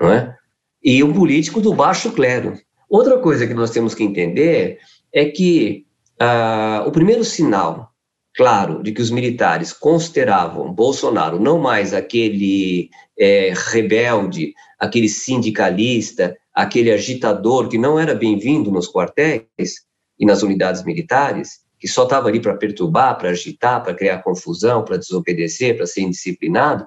[0.00, 0.36] não é?
[0.82, 2.58] E um político do baixo clero.
[2.88, 4.78] Outra coisa que nós temos que entender
[5.12, 5.86] é que
[6.20, 7.93] uh, o primeiro sinal
[8.34, 16.90] claro de que os militares consideravam Bolsonaro não mais aquele é, rebelde, aquele sindicalista, aquele
[16.90, 19.86] agitador que não era bem-vindo nos quartéis
[20.18, 24.84] e nas unidades militares, que só estava ali para perturbar, para agitar, para criar confusão,
[24.84, 26.86] para desobedecer, para ser indisciplinado,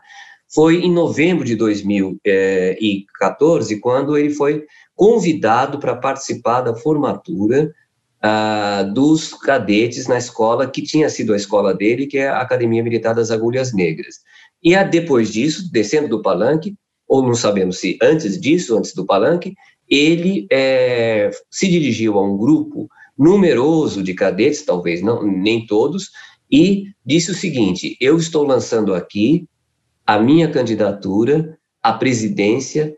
[0.53, 7.71] foi em novembro de 2014, quando ele foi convidado para participar da formatura
[8.29, 12.83] ah, dos cadetes na escola que tinha sido a escola dele, que é a Academia
[12.83, 14.15] Militar das Agulhas Negras.
[14.61, 16.75] E a, depois disso, descendo do palanque,
[17.07, 19.53] ou não sabemos se antes disso, antes do palanque,
[19.89, 26.11] ele é, se dirigiu a um grupo numeroso de cadetes, talvez não, nem todos,
[26.51, 29.47] e disse o seguinte: eu estou lançando aqui
[30.05, 32.93] a minha candidatura à presidência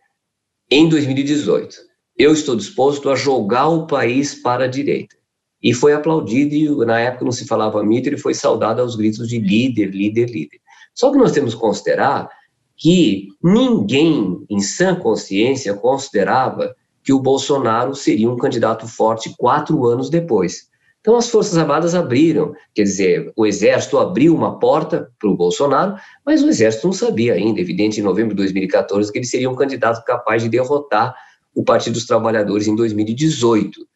[0.72, 1.90] em 2018
[2.20, 5.16] eu estou disposto a jogar o país para a direita.
[5.62, 9.28] E foi aplaudido, e na época não se falava mito, ele foi saudado aos gritos
[9.28, 10.60] de líder, líder, líder.
[10.94, 12.30] Só que nós temos que considerar
[12.78, 20.10] que ninguém, em sã consciência, considerava que o Bolsonaro seria um candidato forte quatro anos
[20.10, 20.70] depois.
[21.02, 25.96] Então, as Forças Armadas abriram, quer dizer, o Exército abriu uma porta para o Bolsonaro,
[26.26, 29.56] mas o Exército não sabia ainda, evidente, em novembro de 2014, que ele seria um
[29.56, 31.16] candidato capaz de derrotar
[31.56, 33.88] o Partido dos Trabalhadores em 2018.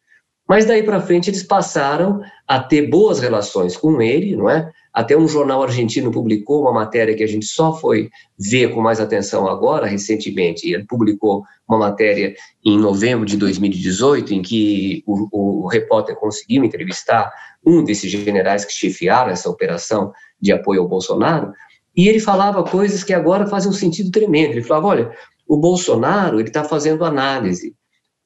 [0.48, 4.70] Mas daí para frente eles passaram a ter boas relações com ele, não é?
[4.92, 9.00] Até um jornal argentino publicou uma matéria que a gente só foi ver com mais
[9.00, 10.70] atenção agora, recentemente.
[10.70, 17.32] Ele publicou uma matéria em novembro de 2018, em que o, o repórter conseguiu entrevistar
[17.66, 21.52] um desses generais que chefiaram essa operação de apoio ao Bolsonaro,
[21.96, 24.52] e ele falava coisas que agora fazem um sentido tremendo.
[24.52, 27.74] Ele falava: olha, o Bolsonaro ele está fazendo análise.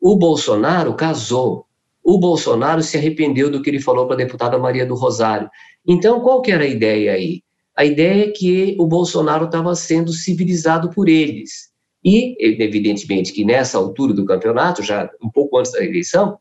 [0.01, 1.67] O Bolsonaro casou.
[2.11, 5.51] O Bolsonaro se arrependeu do que ele falou para a deputada Maria do Rosário.
[5.87, 7.43] Então, qual que era a ideia aí?
[7.77, 11.69] A ideia é que o Bolsonaro estava sendo civilizado por eles.
[12.03, 16.39] E, evidentemente, que nessa altura do campeonato, já um pouco antes da eleição,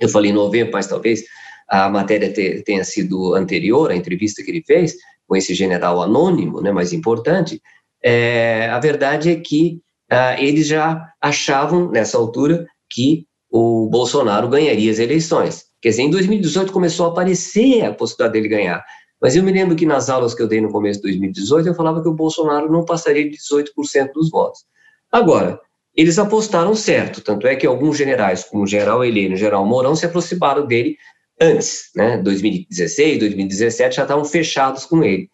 [0.00, 1.24] eu falei em novembro, mas talvez
[1.68, 4.94] a matéria tenha sido anterior à entrevista que ele fez
[5.26, 7.60] com esse general anônimo, né, mais importante,
[8.00, 9.80] é, a verdade é que
[10.12, 15.66] uh, eles já achavam, nessa altura, que o Bolsonaro ganharia as eleições.
[15.80, 18.84] Quer dizer, em 2018 começou a aparecer a possibilidade dele ganhar.
[19.22, 21.74] Mas eu me lembro que nas aulas que eu dei no começo de 2018, eu
[21.74, 24.64] falava que o Bolsonaro não passaria de 18% dos votos.
[25.12, 25.60] Agora,
[25.94, 29.64] eles apostaram certo, tanto é que alguns generais, como o general Heleno e o general
[29.64, 30.96] Mourão, se aproximaram dele
[31.40, 32.18] antes, né?
[32.18, 35.28] 2016, 2017, já estavam fechados com ele.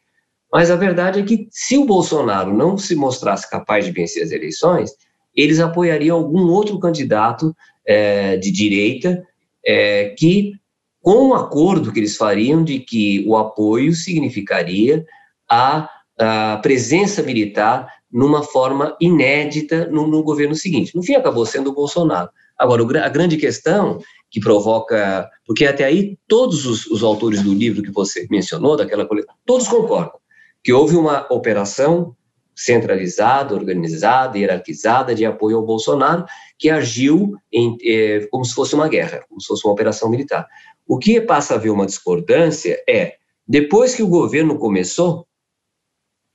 [0.52, 4.30] Mas a verdade é que se o Bolsonaro não se mostrasse capaz de vencer as
[4.30, 4.90] eleições,
[5.34, 7.54] eles apoiariam algum outro candidato
[7.86, 9.22] é, de direita
[9.64, 10.52] é, que,
[11.00, 15.04] com um acordo que eles fariam de que o apoio significaria
[15.48, 15.88] a,
[16.18, 20.94] a presença militar numa forma inédita no, no, governo seguinte.
[20.96, 22.28] No fim, acabou sendo o Bolsonaro.
[22.58, 25.28] Agora, o, a grande questão que provoca.
[25.46, 29.68] Porque até aí, todos os, os autores do livro que você mencionou, daquela coleção, todos
[29.68, 30.20] concordam
[30.62, 32.14] que houve uma operação
[32.60, 36.26] centralizada, organizada, hierarquizada de apoio ao Bolsonaro,
[36.58, 40.46] que agiu em, eh, como se fosse uma guerra, como se fosse uma operação militar.
[40.86, 43.14] O que passa a haver uma discordância é,
[43.48, 45.26] depois que o governo começou,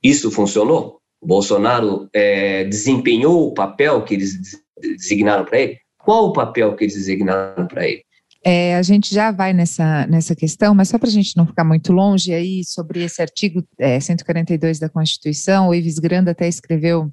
[0.02, 1.00] isso funcionou?
[1.20, 4.36] O Bolsonaro eh, desempenhou o papel que eles
[4.80, 5.78] designaram para ele?
[5.96, 8.04] Qual o papel que eles designaram para ele?
[8.48, 11.64] É, a gente já vai nessa, nessa questão, mas só para a gente não ficar
[11.64, 17.12] muito longe aí sobre esse artigo é, 142 da Constituição, o Ives Granda até escreveu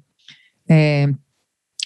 [0.70, 1.08] é,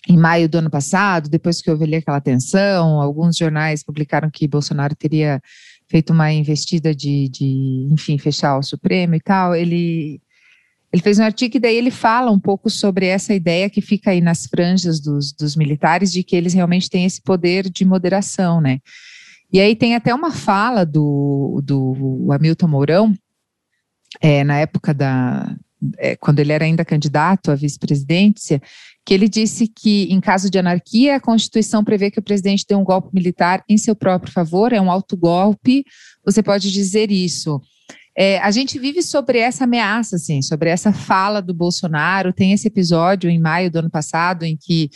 [0.07, 4.47] em maio do ano passado, depois que houve ali aquela tensão, alguns jornais publicaram que
[4.47, 5.41] Bolsonaro teria
[5.89, 10.21] feito uma investida de, de enfim, fechar o Supremo e tal, ele
[10.93, 14.11] ele fez um artigo e daí ele fala um pouco sobre essa ideia que fica
[14.11, 18.61] aí nas franjas dos, dos militares de que eles realmente têm esse poder de moderação,
[18.61, 18.81] né?
[19.53, 23.15] E aí tem até uma fala do, do Hamilton Mourão,
[24.21, 25.57] é, na época da.
[25.97, 28.61] É, quando ele era ainda candidato à vice-presidência,
[29.07, 32.75] que ele disse que, em caso de anarquia, a Constituição prevê que o presidente dê
[32.75, 35.85] um golpe militar em seu próprio favor, é um autogolpe,
[36.25, 37.61] você pode dizer isso.
[38.17, 42.33] É, a gente vive sobre essa ameaça, assim, sobre essa fala do Bolsonaro.
[42.33, 44.91] Tem esse episódio em maio do ano passado em que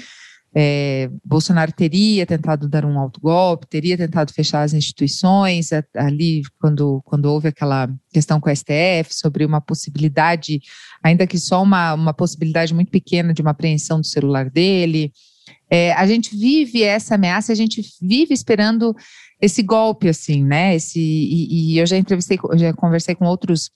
[0.55, 7.27] é, Bolsonaro teria tentado dar um autogolpe, teria tentado fechar as instituições, ali quando, quando
[7.27, 10.61] houve aquela questão com o STF sobre uma possibilidade,
[11.03, 15.11] ainda que só uma, uma possibilidade muito pequena de uma apreensão do celular dele.
[15.71, 18.95] É, a gente vive essa ameaça, a gente vive esperando
[19.41, 20.75] esse golpe, assim, né?
[20.77, 23.71] Esse, e, e eu já entrevistei, já conversei com outros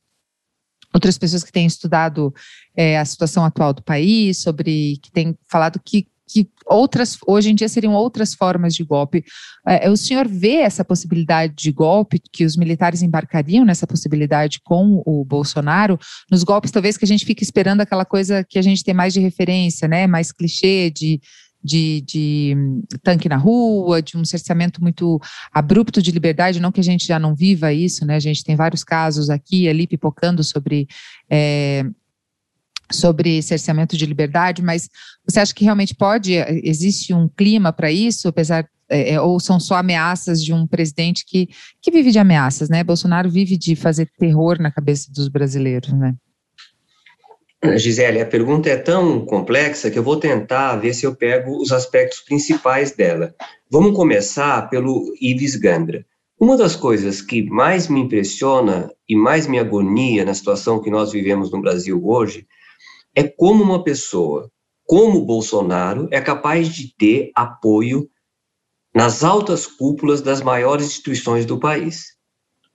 [0.95, 2.33] outras pessoas que têm estudado
[2.75, 7.55] é, a situação atual do país, sobre que têm falado que que outras, hoje em
[7.55, 9.25] dia seriam outras formas de golpe.
[9.67, 15.03] É, o senhor vê essa possibilidade de golpe, que os militares embarcariam nessa possibilidade com
[15.07, 15.99] o Bolsonaro,
[16.31, 19.13] nos golpes talvez que a gente fique esperando aquela coisa que a gente tem mais
[19.13, 21.21] de referência, né, mais clichê de,
[21.63, 22.57] de, de
[23.03, 25.21] tanque na rua, de um cerceamento muito
[25.53, 28.57] abrupto de liberdade, não que a gente já não viva isso, né, a gente tem
[28.57, 30.89] vários casos aqui e ali pipocando sobre...
[31.31, 31.85] É,
[32.93, 34.89] sobre cerceamento de liberdade, mas
[35.27, 39.77] você acha que realmente pode, existe um clima para isso, apesar é, ou são só
[39.77, 41.49] ameaças de um presidente que,
[41.83, 42.85] que vive de ameaças, né?
[42.85, 46.15] Bolsonaro vive de fazer terror na cabeça dos brasileiros, né?
[47.77, 51.73] Gisele, a pergunta é tão complexa que eu vou tentar ver se eu pego os
[51.73, 53.35] aspectos principais dela.
[53.69, 56.05] Vamos começar pelo Ives Gandra.
[56.39, 61.11] Uma das coisas que mais me impressiona e mais me agonia na situação que nós
[61.11, 62.47] vivemos no Brasil hoje
[63.17, 64.51] é como uma pessoa
[64.85, 68.09] como Bolsonaro é capaz de ter apoio
[68.95, 72.15] nas altas cúpulas das maiores instituições do país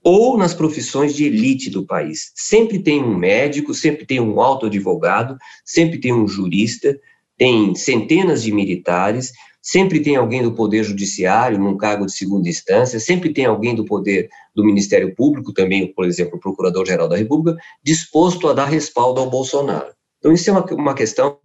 [0.03, 2.31] ou nas profissões de elite do país.
[2.35, 6.99] Sempre tem um médico, sempre tem um alto advogado, sempre tem um jurista,
[7.37, 9.31] tem centenas de militares,
[9.61, 13.85] sempre tem alguém do Poder Judiciário, num cargo de segunda instância, sempre tem alguém do
[13.85, 19.21] Poder do Ministério Público, também, por exemplo, o Procurador-Geral da República, disposto a dar respaldo
[19.21, 19.93] ao Bolsonaro.
[20.21, 21.39] Então, isso é uma, uma questão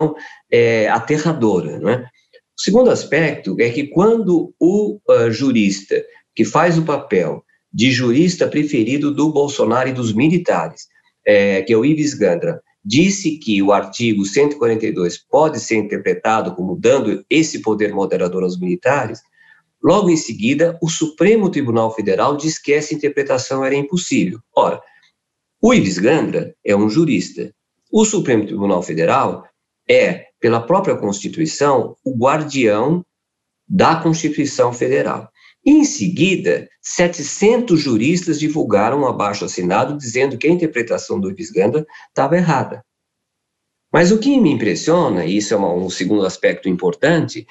[0.52, 1.80] é, aterradora.
[1.80, 2.06] Não é?
[2.58, 6.04] O segundo aspecto é que quando o uh, jurista
[6.34, 10.86] que faz o papel de jurista preferido do Bolsonaro e dos militares,
[11.26, 16.78] é, que é o Ives Gandra, disse que o artigo 142 pode ser interpretado como
[16.78, 19.20] dando esse poder moderador aos militares,
[19.82, 24.38] logo em seguida, o Supremo Tribunal Federal diz que essa interpretação era impossível.
[24.54, 24.80] Ora,
[25.60, 27.52] o Ives Gandra é um jurista,
[27.98, 29.48] o Supremo Tribunal Federal
[29.88, 33.02] é, pela própria Constituição, o guardião
[33.66, 35.30] da Constituição Federal.
[35.64, 42.36] Em seguida, 700 juristas divulgaram um abaixo assinado dizendo que a interpretação do Visganda estava
[42.36, 42.84] errada.
[43.90, 47.46] Mas o que me impressiona, e isso é uma, um segundo aspecto importante,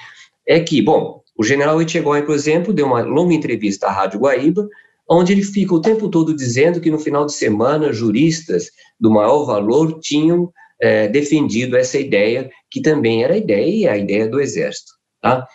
[0.48, 4.70] é que, bom, o general Etchegói, por exemplo, deu uma longa entrevista à Rádio Guaíba,
[5.10, 9.46] onde ele fica o tempo todo dizendo que no final de semana juristas do maior
[9.46, 10.52] valor tinham
[10.82, 14.92] é, defendido essa ideia, que também era a ideia, a ideia do Exército.
[15.22, 15.48] Tá?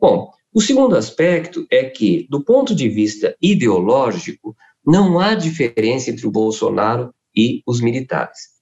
[0.00, 6.26] Bom, o segundo aspecto é que, do ponto de vista ideológico, não há diferença entre
[6.26, 8.58] o Bolsonaro e os militares.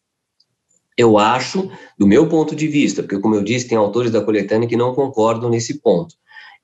[0.96, 4.68] Eu acho, do meu ponto de vista, porque, como eu disse, tem autores da coletânea
[4.68, 6.14] que não concordam nesse ponto.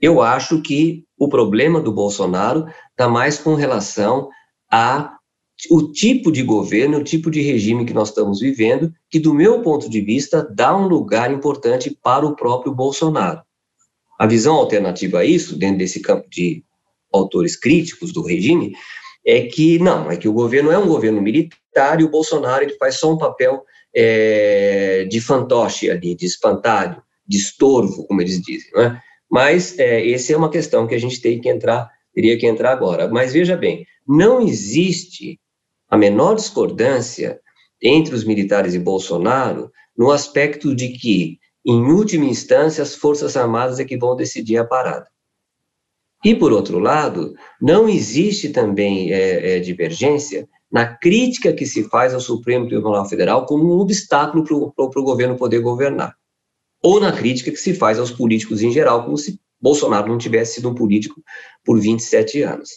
[0.02, 4.28] Eu acho que o problema do Bolsonaro está mais com relação
[4.68, 5.16] a
[5.70, 9.62] o tipo de governo, o tipo de regime que nós estamos vivendo, que, do meu
[9.62, 13.40] ponto de vista, dá um lugar importante para o próprio Bolsonaro.
[14.18, 16.64] A visão alternativa a isso, dentro desse campo de
[17.12, 18.72] autores críticos do regime,
[19.24, 22.76] é que não, é que o governo é um governo militar e o Bolsonaro ele
[22.76, 23.62] faz só um papel
[23.94, 29.02] é, de fantoche ali, de espantalho, de estorvo, como eles dizem, não é?
[29.32, 32.70] Mas é, essa é uma questão que a gente tem que entrar, teria que entrar
[32.70, 33.08] agora.
[33.08, 35.40] Mas veja bem, não existe
[35.88, 37.40] a menor discordância
[37.82, 43.80] entre os militares e Bolsonaro no aspecto de que, em última instância, as Forças Armadas
[43.80, 45.06] é que vão decidir a parada.
[46.22, 52.12] E, por outro lado, não existe também é, é, divergência na crítica que se faz
[52.12, 56.14] ao Supremo Tribunal Federal como um obstáculo para o governo poder governar
[56.82, 60.54] ou na crítica que se faz aos políticos em geral, como se Bolsonaro não tivesse
[60.54, 61.22] sido um político
[61.64, 62.70] por 27 anos.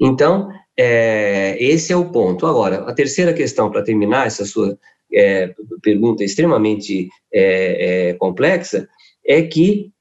[0.00, 2.46] Então, é, esse é o ponto.
[2.46, 4.78] Agora, a terceira questão, para terminar essa sua
[5.12, 8.88] é, pergunta extremamente é, é, complexa,
[9.24, 9.92] é que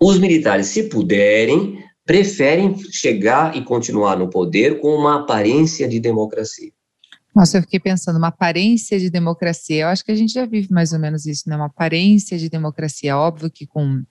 [0.00, 6.70] os militares, se puderem, preferem chegar e continuar no poder com uma aparência de democracia.
[7.36, 9.82] Nossa, eu fiquei pensando, uma aparência de democracia.
[9.82, 11.54] Eu acho que a gente já vive mais ou menos isso, né?
[11.54, 13.14] Uma aparência de democracia.
[13.14, 14.02] Óbvio que com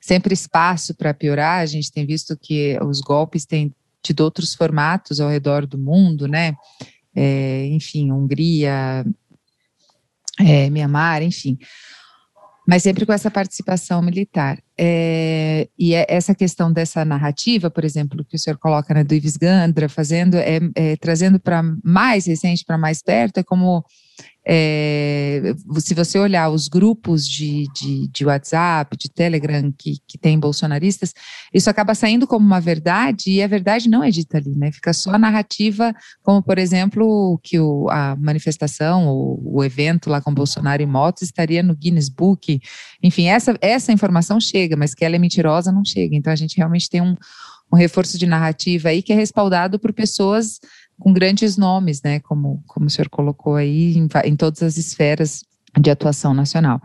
[0.00, 5.20] sempre espaço para piorar, a gente tem visto que os golpes têm tido outros formatos
[5.20, 6.54] ao redor do mundo, né?
[7.14, 9.04] É, enfim, Hungria,
[10.40, 11.58] é, Mianmar, enfim.
[12.66, 14.58] Mas sempre com essa participação militar.
[14.78, 19.14] é, e é essa questão dessa narrativa, por exemplo, que o senhor coloca né, do
[19.14, 23.84] Ives Gandra, fazendo, é, é trazendo para mais recente, para mais perto, é como
[24.44, 30.38] é, se você olhar os grupos de, de, de WhatsApp, de Telegram que, que tem
[30.38, 31.14] bolsonaristas,
[31.54, 34.72] isso acaba saindo como uma verdade e a verdade não é dita ali, né?
[34.72, 40.20] Fica só a narrativa, como por exemplo, que o, a manifestação, o, o evento lá
[40.20, 42.60] com Bolsonaro e motos estaria no Guinness Book.
[43.02, 46.16] Enfim, essa, essa informação chega, mas que ela é mentirosa não chega.
[46.16, 47.14] Então a gente realmente tem um,
[47.72, 50.60] um reforço de narrativa aí que é respaldado por pessoas
[50.98, 55.42] com grandes nomes, né, como, como o senhor colocou aí, em, em todas as esferas
[55.78, 56.80] de atuação nacional.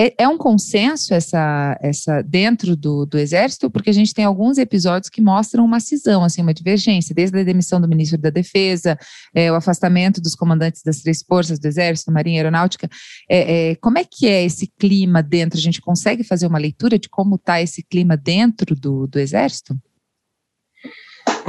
[0.00, 4.56] É, é, um consenso essa, essa dentro do, do Exército, porque a gente tem alguns
[4.56, 8.96] episódios que mostram uma cisão, assim, uma divergência, desde a demissão do ministro da Defesa,
[9.34, 12.88] é, o afastamento dos comandantes das três forças do Exército, Marinha Aeronáutica.
[13.28, 15.58] É, é como é que é esse clima dentro?
[15.58, 19.76] A gente consegue fazer uma leitura de como está esse clima dentro do, do Exército?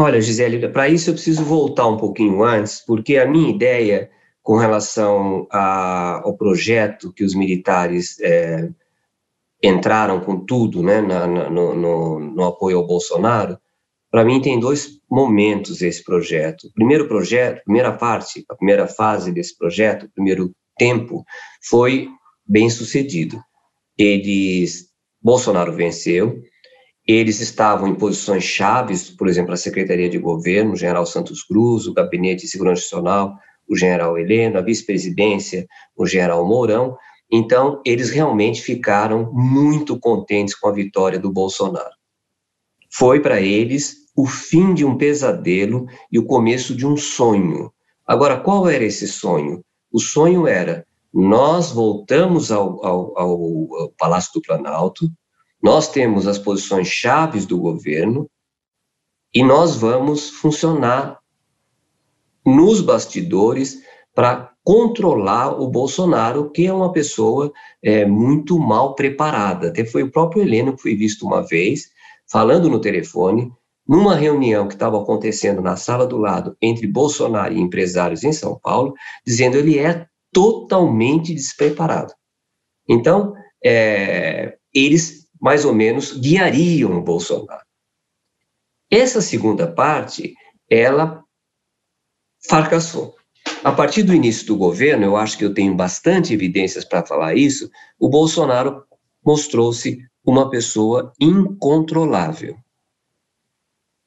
[0.01, 4.09] Olha, Gisele, para isso eu preciso voltar um pouquinho antes, porque a minha ideia
[4.41, 8.69] com relação a, ao projeto que os militares é,
[9.61, 13.59] entraram com tudo né, na, na, no, no, apoio ao Bolsonaro,
[14.09, 16.67] para mim tem dois momentos esse projeto.
[16.67, 21.25] O primeiro projeto, primeira parte, a primeira fase desse projeto, o primeiro tempo,
[21.61, 22.07] foi
[22.47, 23.37] bem sucedido.
[23.97, 24.85] Eles,
[25.21, 26.41] Bolsonaro venceu,
[27.11, 31.87] eles estavam em posições chaves, por exemplo, a Secretaria de Governo, o general Santos Cruz,
[31.87, 33.35] o Gabinete de Segurança Nacional,
[33.67, 36.95] o general Heleno, a vice-presidência, o general Mourão.
[37.31, 41.95] Então, eles realmente ficaram muito contentes com a vitória do Bolsonaro.
[42.91, 47.73] Foi para eles o fim de um pesadelo e o começo de um sonho.
[48.05, 49.63] Agora, qual era esse sonho?
[49.91, 55.09] O sonho era: nós voltamos ao, ao, ao Palácio do Planalto,
[55.61, 58.29] nós temos as posições chaves do governo
[59.33, 61.19] e nós vamos funcionar
[62.45, 63.81] nos bastidores
[64.15, 67.51] para controlar o Bolsonaro, que é uma pessoa
[67.83, 69.69] é, muito mal preparada.
[69.69, 71.89] Até foi o próprio Heleno que foi visto uma vez,
[72.29, 73.51] falando no telefone,
[73.87, 78.59] numa reunião que estava acontecendo na sala do lado entre Bolsonaro e empresários em São
[78.61, 78.93] Paulo,
[79.25, 82.13] dizendo ele é totalmente despreparado.
[82.87, 83.33] Então,
[83.63, 87.65] é, eles mais ou menos, guiariam o Bolsonaro.
[88.91, 90.33] Essa segunda parte,
[90.69, 91.23] ela
[92.47, 93.15] fracassou.
[93.63, 97.35] A partir do início do governo, eu acho que eu tenho bastante evidências para falar
[97.35, 97.69] isso,
[97.99, 98.83] o Bolsonaro
[99.25, 102.57] mostrou-se uma pessoa incontrolável.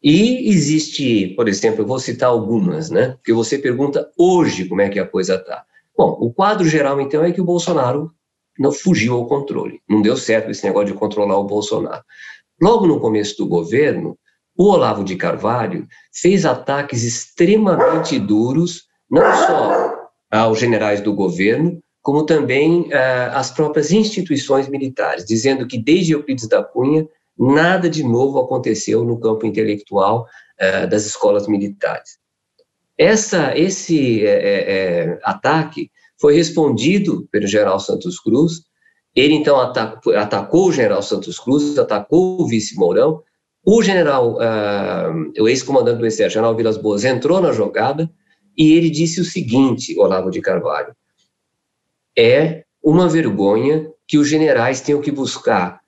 [0.03, 3.11] E existe, por exemplo, eu vou citar algumas, né?
[3.11, 5.65] Porque você pergunta hoje como é que a coisa está.
[5.97, 8.13] Bom, o quadro geral, então, é que o Bolsonaro
[8.59, 9.81] não fugiu ao controle.
[9.89, 12.03] Não deu certo esse negócio de controlar o Bolsonaro.
[12.61, 14.17] Logo no começo do governo,
[14.57, 22.27] o Olavo de Carvalho fez ataques extremamente duros, não só aos generais do governo, como
[22.27, 27.07] também uh, às próprias instituições militares, dizendo que desde Euclides da Cunha
[27.39, 30.27] nada de novo aconteceu no campo intelectual
[30.61, 32.19] uh, das escolas militares.
[32.99, 35.91] Essa, esse é, é, ataque
[36.23, 38.63] foi respondido pelo general Santos Cruz.
[39.15, 43.21] Ele, então, atacou, atacou o general Santos Cruz, atacou o vice Mourão.
[43.67, 48.09] O general, uh, o ex-comandante do Exército, general Vilas Boas, entrou na jogada
[48.57, 50.95] e ele disse o seguinte, Olavo de Carvalho,
[52.17, 55.81] é uma vergonha que os generais tenham que buscar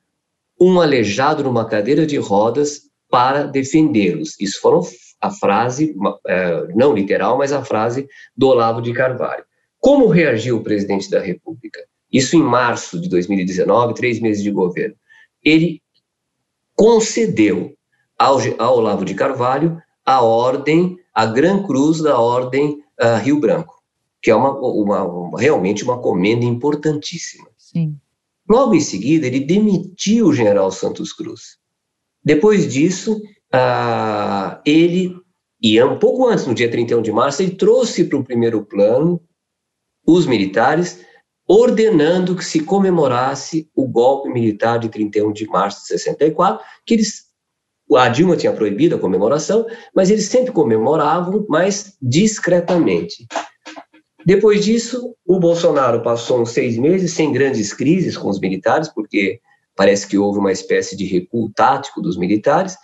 [0.61, 4.39] um aleijado numa cadeira de rodas para defendê-los.
[4.41, 4.80] Isso foram
[5.20, 9.45] a frase, uh, não literal, mas a frase do Olavo de Carvalho.
[9.85, 11.78] Como reagiu o presidente da República?
[12.11, 14.97] Isso em março de 2019, três meses de governo.
[15.45, 15.82] Ele
[16.74, 17.74] concedeu
[18.18, 23.74] ao, ao Olavo de Carvalho a ordem, a Gran Cruz da Ordem uh, Rio Branco,
[24.22, 27.47] que é uma, uma, uma, realmente uma comenda importantíssima.
[27.59, 27.95] Sim.
[28.49, 31.59] Logo em seguida, ele demitiu o general Santos Cruz.
[32.24, 33.18] Depois disso,
[33.55, 35.14] uh, ele,
[35.61, 39.20] e um pouco antes, no dia 31 de março, ele trouxe para o primeiro plano
[40.07, 41.05] os militares,
[41.47, 47.25] ordenando que se comemorasse o golpe militar de 31 de março de 64, que eles
[47.97, 53.27] a Dilma tinha proibido a comemoração, mas eles sempre comemoravam, mas discretamente.
[54.25, 59.39] Depois disso, o Bolsonaro passou uns seis meses sem grandes crises com os militares, porque
[59.77, 62.75] parece que houve uma espécie de recuo tático dos militares,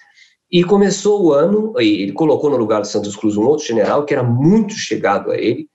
[0.52, 4.12] e começou o ano, ele colocou no lugar de Santos Cruz um outro general que
[4.12, 5.68] era muito chegado a ele,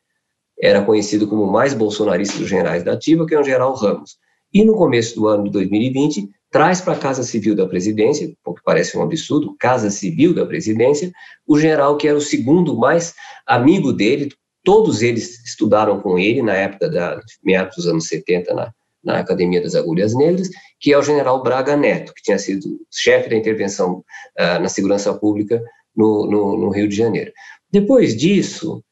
[0.59, 4.17] era conhecido como o mais bolsonarista dos generais da ativa, que é o general Ramos.
[4.53, 8.53] E no começo do ano de 2020, traz para a Casa Civil da Presidência, o
[8.53, 11.11] que parece um absurdo, Casa Civil da Presidência,
[11.45, 13.13] o general que era o segundo mais
[13.45, 14.29] amigo dele,
[14.63, 18.71] todos eles estudaram com ele na época da meados dos anos 70 na,
[19.03, 20.49] na Academia das Agulhas Negras,
[20.79, 24.03] que é o general Braga Neto, que tinha sido chefe da intervenção
[24.39, 25.61] uh, na segurança pública
[25.95, 27.31] no, no, no, Rio de Janeiro.
[27.71, 28.83] Depois disso,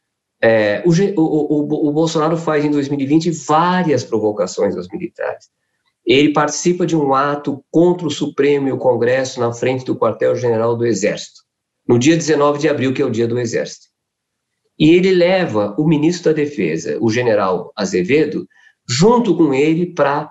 [0.43, 0.91] é, o,
[1.21, 5.47] o, o, o Bolsonaro faz em 2020 várias provocações aos militares.
[6.05, 10.75] Ele participa de um ato contra o Supremo e o Congresso na frente do quartel-general
[10.75, 11.43] do Exército,
[11.87, 13.87] no dia 19 de abril, que é o dia do Exército.
[14.77, 18.45] E ele leva o ministro da Defesa, o general Azevedo,
[18.85, 20.29] junto com ele para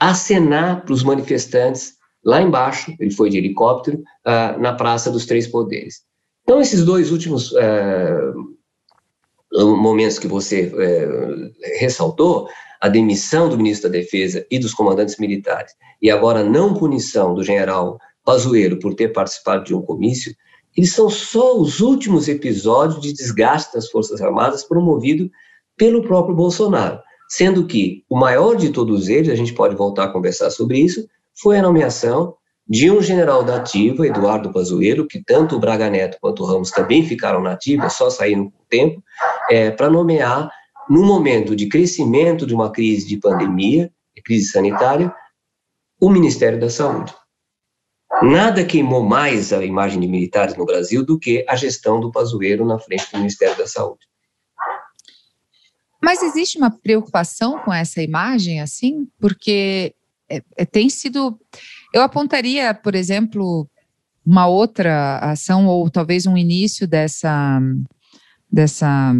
[0.00, 5.46] acenar para os manifestantes lá embaixo, ele foi de helicóptero, uh, na Praça dos Três
[5.46, 6.00] Poderes.
[6.44, 8.51] Então, esses dois últimos uh,
[9.52, 12.48] momentos que você uh, ressaltou,
[12.80, 17.32] a demissão do ministro da Defesa e dos comandantes militares, e agora a não punição
[17.32, 20.34] do general Pazuello por ter participado de um comício,
[20.76, 25.30] eles são só os últimos episódios de desgaste das Forças Armadas promovido
[25.76, 26.98] pelo próprio Bolsonaro,
[27.28, 31.06] sendo que o maior de todos eles, a gente pode voltar a conversar sobre isso,
[31.40, 32.34] foi a nomeação
[32.68, 36.70] de um general da ativa, Eduardo Pazuello, que tanto o Braga Neto quanto o Ramos
[36.70, 39.02] também ficaram na ativa, só saíram com o tempo,
[39.52, 40.50] é, para nomear
[40.88, 43.92] no momento de crescimento de uma crise de pandemia,
[44.24, 45.14] crise sanitária,
[46.00, 47.14] o Ministério da Saúde.
[48.22, 52.64] Nada queimou mais a imagem de militares no Brasil do que a gestão do Pazuello
[52.64, 54.06] na frente do Ministério da Saúde.
[56.02, 59.06] Mas existe uma preocupação com essa imagem, assim?
[59.20, 59.94] Porque
[60.30, 61.38] é, é, tem sido.
[61.92, 63.68] Eu apontaria, por exemplo,
[64.24, 67.60] uma outra ação, ou talvez um início dessa,
[68.50, 69.14] dessa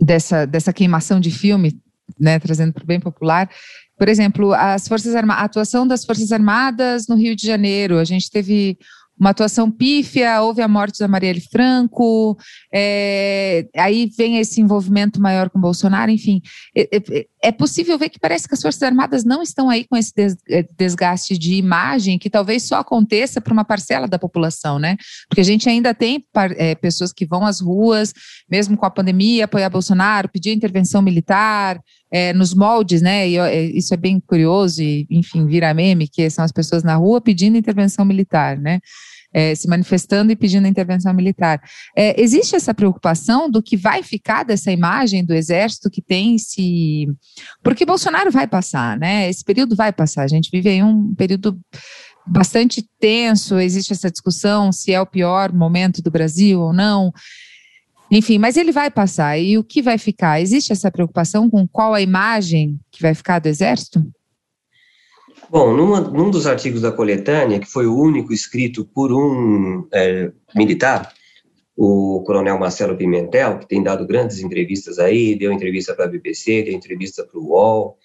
[0.00, 1.80] dessa, dessa queimação de filme,
[2.18, 3.48] né, trazendo para o bem popular.
[3.96, 7.98] Por exemplo, as Forças a atuação das Forças Armadas no Rio de Janeiro.
[7.98, 8.78] A gente teve
[9.18, 12.38] uma atuação pífia, houve a morte da Marielle Franco,
[12.72, 16.40] é, aí vem esse envolvimento maior com Bolsonaro, enfim.
[16.76, 19.96] É, é, é, possível ver que parece que as Forças Armadas não estão aí com
[19.96, 20.12] esse
[20.48, 24.96] é, desgaste de imagem que talvez só aconteça para uma parcela da população, né?
[25.28, 26.24] Porque a gente ainda tem
[26.56, 28.12] é, pessoas que vão às ruas,
[28.50, 31.80] mesmo com a pandemia, apoiar Bolsonaro, pedir intervenção militar,
[32.10, 33.28] é, nos moldes, né?
[33.28, 36.96] E é, isso é bem curioso, e enfim, vira meme, que são as pessoas na
[36.96, 38.80] rua pedindo intervenção militar, né?
[39.32, 41.60] É, se manifestando e pedindo intervenção militar.
[41.94, 47.06] É, existe essa preocupação do que vai ficar dessa imagem do exército que tem se.
[47.62, 49.28] Porque Bolsonaro vai passar, né?
[49.28, 50.22] Esse período vai passar.
[50.22, 51.60] A gente vive aí um período
[52.26, 57.12] bastante tenso, existe essa discussão se é o pior momento do Brasil ou não.
[58.10, 59.38] Enfim, mas ele vai passar.
[59.38, 60.40] E o que vai ficar?
[60.40, 64.02] Existe essa preocupação com qual a imagem que vai ficar do Exército?
[65.50, 70.30] Bom, numa, num dos artigos da coletânea, que foi o único escrito por um é,
[70.54, 71.10] militar,
[71.74, 76.64] o coronel Marcelo Pimentel, que tem dado grandes entrevistas aí, deu entrevista para a BBC,
[76.64, 77.96] deu entrevista para o UOL.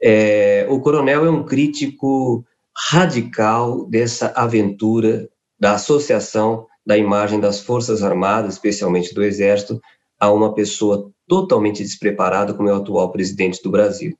[0.00, 2.42] É, o coronel é um crítico
[2.90, 5.28] radical dessa aventura
[5.60, 9.78] da associação da imagem das Forças Armadas, especialmente do Exército,
[10.18, 14.16] a uma pessoa totalmente despreparada como é o atual presidente do Brasil.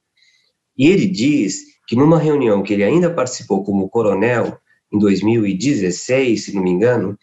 [0.76, 4.59] E ele diz que numa reunião que ele ainda participou como coronel,
[4.93, 7.18] em 2016, se não me engano,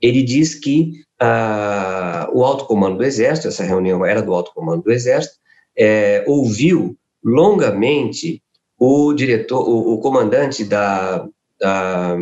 [0.00, 4.82] ele diz que ah, o alto comando do Exército, essa reunião era do alto comando
[4.82, 5.36] do Exército,
[5.76, 8.42] é, ouviu longamente
[8.76, 11.26] o diretor, o, o comandante da,
[11.60, 12.16] da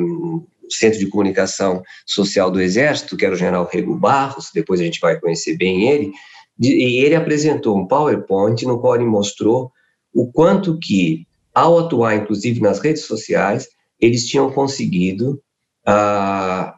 [0.70, 5.00] Centro de Comunicação Social do Exército, que era o general Rego Barros, depois a gente
[5.00, 6.12] vai conhecer bem ele,
[6.58, 9.70] e ele apresentou um PowerPoint no qual ele mostrou
[10.14, 11.26] o quanto que,
[11.56, 13.66] ao atuar inclusive nas redes sociais,
[13.98, 15.42] eles tinham conseguido
[15.86, 16.76] ah,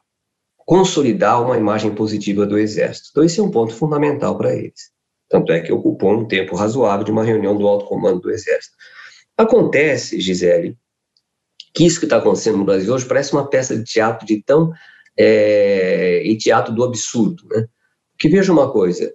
[0.58, 3.08] consolidar uma imagem positiva do Exército.
[3.10, 4.92] Então, esse é um ponto fundamental para eles.
[5.28, 8.76] Tanto é que ocupou um tempo razoável de uma reunião do alto comando do Exército.
[9.36, 10.78] Acontece, Gisele,
[11.74, 14.72] que isso que está acontecendo no Brasil hoje parece uma peça de teatro de tão
[15.18, 17.66] é, e teatro do absurdo, né?
[18.16, 19.12] Que veja uma coisa,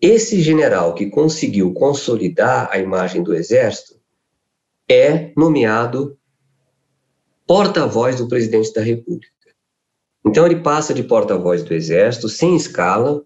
[0.00, 3.95] esse general que conseguiu consolidar a imagem do exército
[4.88, 6.16] é nomeado
[7.46, 9.32] porta-voz do presidente da República.
[10.24, 13.22] Então ele passa de porta-voz do exército sem escala,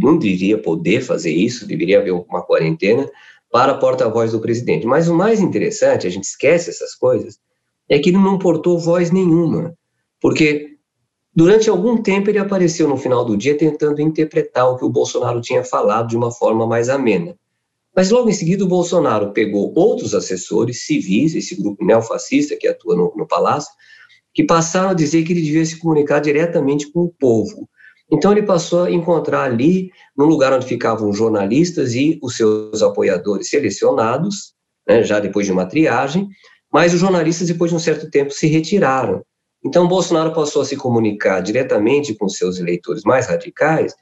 [0.00, 3.10] não deveria poder fazer isso, deveria haver uma quarentena
[3.50, 4.86] para porta-voz do presidente.
[4.86, 7.38] Mas o mais interessante, a gente esquece essas coisas,
[7.88, 9.76] é que ele não portou voz nenhuma,
[10.20, 10.76] porque
[11.34, 15.40] durante algum tempo ele apareceu no final do dia tentando interpretar o que o Bolsonaro
[15.40, 17.36] tinha falado de uma forma mais amena.
[17.94, 22.96] Mas logo em seguida o Bolsonaro pegou outros assessores civis, esse grupo neofascista que atua
[22.96, 23.70] no, no Palácio,
[24.32, 27.68] que passaram a dizer que ele devia se comunicar diretamente com o povo.
[28.10, 33.48] Então ele passou a encontrar ali, no lugar onde ficavam jornalistas e os seus apoiadores
[33.48, 34.54] selecionados,
[34.86, 36.28] né, já depois de uma triagem,
[36.72, 39.22] mas os jornalistas, depois de um certo tempo, se retiraram.
[39.64, 43.94] Então Bolsonaro passou a se comunicar diretamente com seus eleitores mais radicais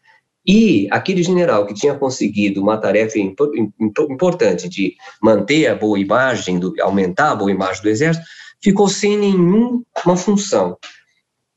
[0.47, 6.75] e aquele general que tinha conseguido uma tarefa importante de manter a boa imagem, do,
[6.81, 8.27] aumentar a boa imagem do exército,
[8.61, 10.77] ficou sem nenhuma função.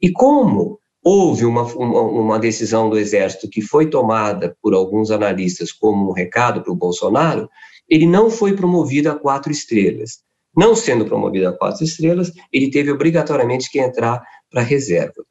[0.02, 5.72] E como houve uma, uma, uma, decisão do Exército que foi tomada por alguns analistas
[5.72, 7.48] como um recado para o Bolsonaro,
[7.88, 10.24] ele não foi promovido a quatro estrelas.
[10.58, 15.24] Não sendo promovido a quatro estrelas, ele teve obrigatoriamente que entrar para a reserva.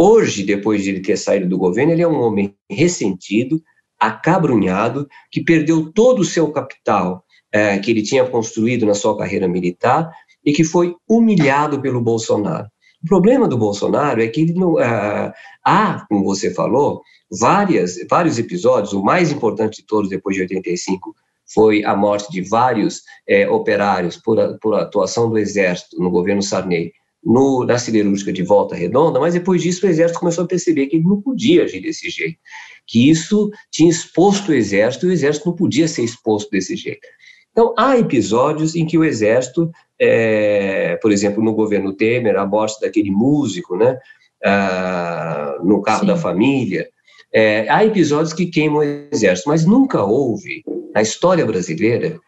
[0.00, 3.60] Hoje, depois de ele ter saído do governo, ele é um homem ressentido,
[3.98, 9.48] acabrunhado, que perdeu todo o seu capital é, que ele tinha construído na sua carreira
[9.48, 10.08] militar
[10.44, 12.68] e que foi humilhado pelo Bolsonaro.
[13.02, 15.32] O problema do Bolsonaro é que ele não, uh,
[15.64, 21.14] há, como você falou, várias, vários episódios, o mais importante de todos depois de 85
[21.52, 26.92] foi a morte de vários é, operários por, por atuação do Exército no governo Sarney
[27.28, 30.96] no, na siderúrgica de Volta Redonda, mas depois disso o Exército começou a perceber que
[30.96, 32.38] ele não podia agir desse jeito,
[32.86, 37.06] que isso tinha exposto o Exército e o Exército não podia ser exposto desse jeito.
[37.52, 39.70] Então, há episódios em que o Exército,
[40.00, 43.98] é, por exemplo, no governo Temer, a morte daquele músico, né,
[44.42, 46.06] ah, no carro Sim.
[46.06, 46.88] da família,
[47.30, 50.62] é, há episódios que queimam o Exército, mas nunca houve,
[50.94, 52.18] na história brasileira,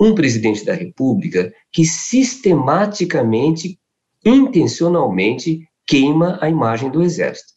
[0.00, 3.76] um presidente da República que sistematicamente
[4.26, 7.52] intencionalmente queima a imagem do exército.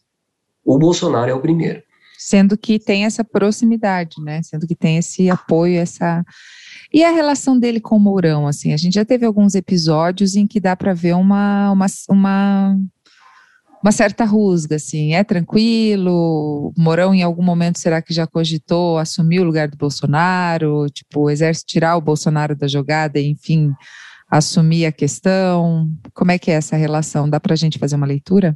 [0.64, 1.82] O Bolsonaro é o primeiro.
[2.16, 4.42] Sendo que tem essa proximidade, né?
[4.42, 6.24] Sendo que tem esse apoio, essa.
[6.92, 10.46] E a relação dele com o Mourão, assim, a gente já teve alguns episódios em
[10.46, 12.76] que dá para ver uma, uma, uma,
[13.82, 18.98] uma, certa rusga, assim, é tranquilo, o Mourão em algum momento será que já cogitou
[18.98, 23.72] assumir o lugar do Bolsonaro, tipo, o exército tirar o Bolsonaro da jogada enfim,
[24.30, 25.90] assumir a questão?
[26.14, 27.28] Como é que é essa relação?
[27.28, 28.54] Dá para a gente fazer uma leitura?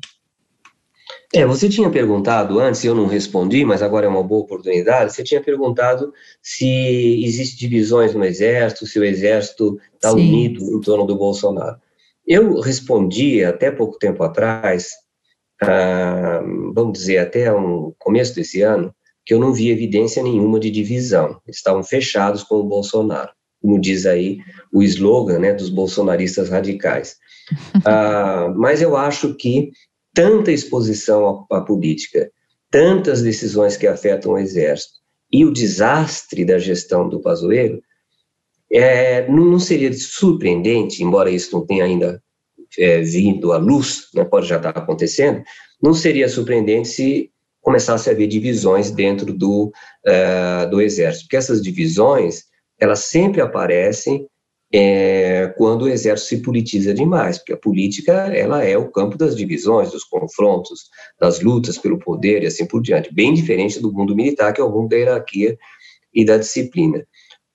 [1.34, 5.12] É, você tinha perguntado antes, eu não respondi, mas agora é uma boa oportunidade.
[5.12, 11.04] Você tinha perguntado se existem divisões no Exército, se o Exército está unido em torno
[11.04, 11.76] do Bolsonaro.
[12.26, 14.90] Eu respondi até pouco tempo atrás,
[15.60, 16.40] ah,
[16.72, 18.94] vamos dizer, até o um começo desse ano,
[19.26, 21.40] que eu não vi evidência nenhuma de divisão.
[21.48, 23.32] Estavam fechados com o Bolsonaro
[23.64, 24.40] como diz aí
[24.70, 27.16] o slogan né, dos bolsonaristas radicais.
[27.84, 29.70] Ah, mas eu acho que
[30.14, 32.30] tanta exposição à, à, política,
[32.70, 34.94] tantas decisões que afetam o Exército
[35.30, 37.82] e o desastre da gestão do Pazuello,
[38.72, 42.22] é, não, não, seria surpreendente, embora isso não tenha ainda
[42.78, 45.42] é, vindo à luz, né, pode já estar acontecendo,
[45.82, 49.70] não seria surpreendente se começasse a haver divisões dentro do,
[50.06, 52.44] uh, do Exército, porque essas divisões
[52.84, 54.26] elas sempre aparecem
[54.72, 59.34] é, quando o exército se politiza demais, porque a política ela é o campo das
[59.36, 64.14] divisões, dos confrontos, das lutas pelo poder e assim por diante, bem diferente do mundo
[64.14, 65.56] militar, que é o mundo da hierarquia
[66.12, 67.04] e da disciplina.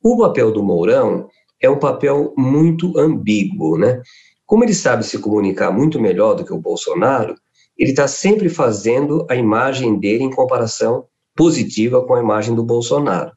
[0.04, 1.28] O papel do Mourão
[1.62, 4.02] é um papel muito ambíguo, né?
[4.46, 7.36] Como ele sabe se comunicar muito melhor do que o Bolsonaro,
[7.78, 11.06] ele está sempre fazendo a imagem dele em comparação
[11.36, 13.32] positiva com a imagem do Bolsonaro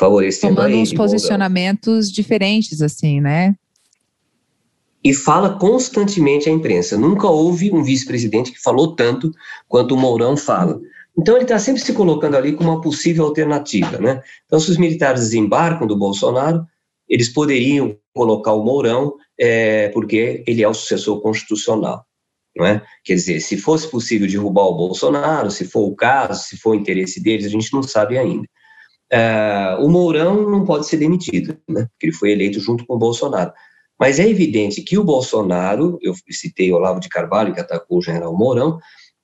[0.00, 3.54] favorecendo Tomando uns posicionamentos diferentes, assim, né?
[5.04, 6.96] E fala constantemente à imprensa.
[6.96, 9.30] Nunca houve um vice-presidente que falou tanto
[9.68, 10.80] quanto o Mourão fala.
[11.16, 14.22] Então ele está sempre se colocando ali como uma possível alternativa, né?
[14.46, 16.64] Então se os militares desembarcam do Bolsonaro,
[17.06, 22.06] eles poderiam colocar o Mourão é, porque ele é o sucessor constitucional,
[22.56, 22.82] não é?
[23.04, 26.74] Quer dizer, se fosse possível derrubar o Bolsonaro, se for o caso, se for o
[26.74, 28.46] interesse deles, a gente não sabe ainda.
[29.12, 31.86] Uh, o Mourão não pode ser demitido, né?
[31.90, 33.52] Porque ele foi eleito junto com o Bolsonaro.
[33.98, 38.36] Mas é evidente que o Bolsonaro, eu citei Olavo de Carvalho, que atacou o general
[38.36, 38.78] Mourão,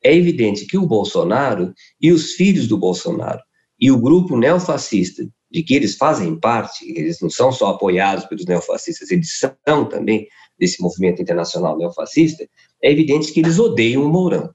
[0.05, 3.41] é evidente que o Bolsonaro e os filhos do Bolsonaro
[3.81, 8.45] e o grupo neofascista, de que eles fazem parte, eles não são só apoiados pelos
[8.45, 10.27] neofascistas, eles são também
[10.59, 12.49] desse movimento internacional neofascista,
[12.83, 14.51] é evidente que eles odeiam o Mourão.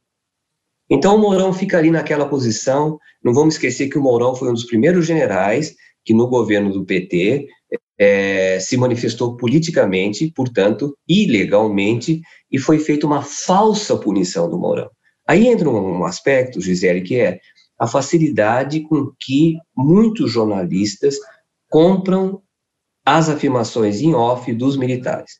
[0.91, 2.99] Então o Mourão fica ali naquela posição.
[3.23, 5.73] Não vamos esquecer que o Mourão foi um dos primeiros generais
[6.03, 7.47] que no governo do PT
[7.97, 12.19] é, se manifestou politicamente, portanto, ilegalmente,
[12.51, 14.89] e foi feita uma falsa punição do Mourão.
[15.25, 17.39] Aí entra um aspecto, Gisele, que é
[17.79, 21.15] a facilidade com que muitos jornalistas
[21.69, 22.41] compram
[23.05, 25.39] as afirmações em off dos militares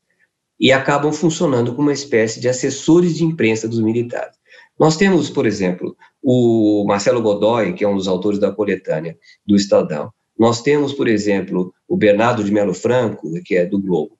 [0.60, 4.41] e acabam funcionando como uma espécie de assessores de imprensa dos militares.
[4.80, 9.56] Nós temos, por exemplo, o Marcelo Godoy, que é um dos autores da coletânea do
[9.56, 10.12] Estadão.
[10.38, 14.18] Nós temos, por exemplo, o Bernardo de Melo Franco, que é do Globo,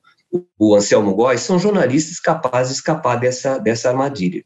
[0.58, 4.44] o Anselmo Góes, são jornalistas capazes de escapar dessa, dessa armadilha.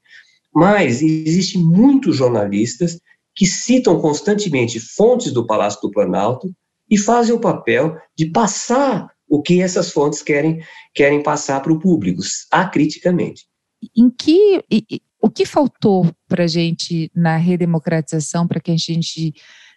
[0.53, 2.99] Mas existem muitos jornalistas
[3.35, 6.49] que citam constantemente fontes do Palácio do Planalto
[6.89, 10.61] e fazem o papel de passar o que essas fontes querem,
[10.93, 13.45] querem passar para o público, acriticamente.
[13.95, 14.63] Em que,
[15.25, 19.33] o que faltou para a gente na redemocratização para que a gente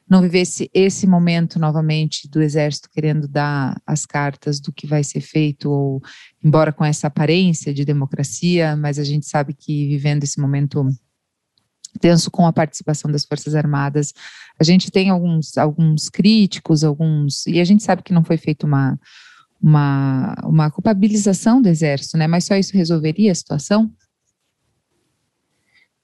[0.07, 5.22] não vivesse esse momento novamente do exército querendo dar as cartas do que vai ser
[5.22, 6.03] feito, ou
[6.44, 10.86] embora com essa aparência de democracia, mas a gente sabe que vivendo esse momento
[11.99, 14.12] tenso com a participação das Forças Armadas,
[14.61, 18.66] a gente tem alguns, alguns críticos, alguns, e a gente sabe que não foi feita
[18.66, 19.01] uma,
[19.62, 22.26] uma, uma culpabilização do exército, né?
[22.26, 23.90] Mas só isso resolveria a situação?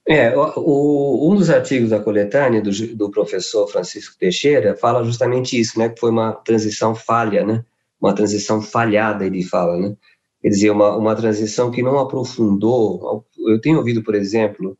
[0.07, 5.79] É, o, um dos artigos da coletânea do, do, professor Francisco Teixeira fala justamente isso,
[5.79, 7.65] né, que foi uma transição falha, né,
[7.99, 9.95] uma transição falhada, ele fala, né,
[10.43, 14.77] quer dizer, uma, uma transição que não aprofundou, eu tenho ouvido, por exemplo,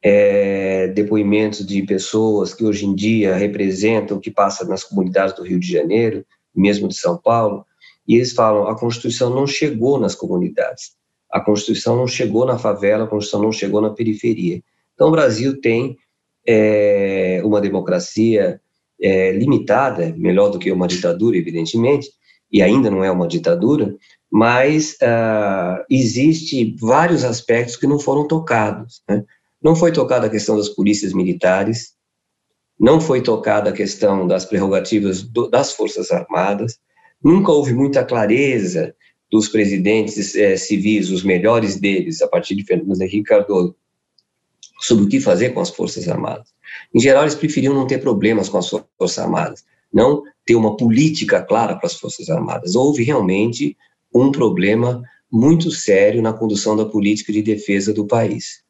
[0.00, 5.42] é, depoimentos de pessoas que hoje em dia representam o que passa nas comunidades do
[5.42, 6.24] Rio de Janeiro,
[6.54, 7.66] mesmo de São Paulo,
[8.06, 10.92] e eles falam, a Constituição não chegou nas comunidades,
[11.34, 14.62] a Constituição não chegou na favela, a Constituição não chegou na periferia.
[14.94, 15.98] Então, o Brasil tem
[16.46, 18.60] é, uma democracia
[19.02, 22.08] é, limitada, melhor do que uma ditadura, evidentemente,
[22.52, 23.96] e ainda não é uma ditadura,
[24.30, 29.02] mas uh, existe vários aspectos que não foram tocados.
[29.08, 29.24] Né?
[29.60, 31.94] Não foi tocada a questão das polícias militares,
[32.78, 36.78] não foi tocada a questão das prerrogativas do, das Forças Armadas,
[37.20, 38.94] nunca houve muita clareza
[39.30, 43.74] dos presidentes é, civis, os melhores deles, a partir de Fernando Henrique Cardoso,
[44.80, 46.48] sobre o que fazer com as Forças Armadas.
[46.94, 51.42] Em geral, eles preferiam não ter problemas com as Forças Armadas, não ter uma política
[51.42, 52.74] clara para as Forças Armadas.
[52.74, 53.76] Houve realmente
[54.14, 58.62] um problema muito sério na condução da política de defesa do país.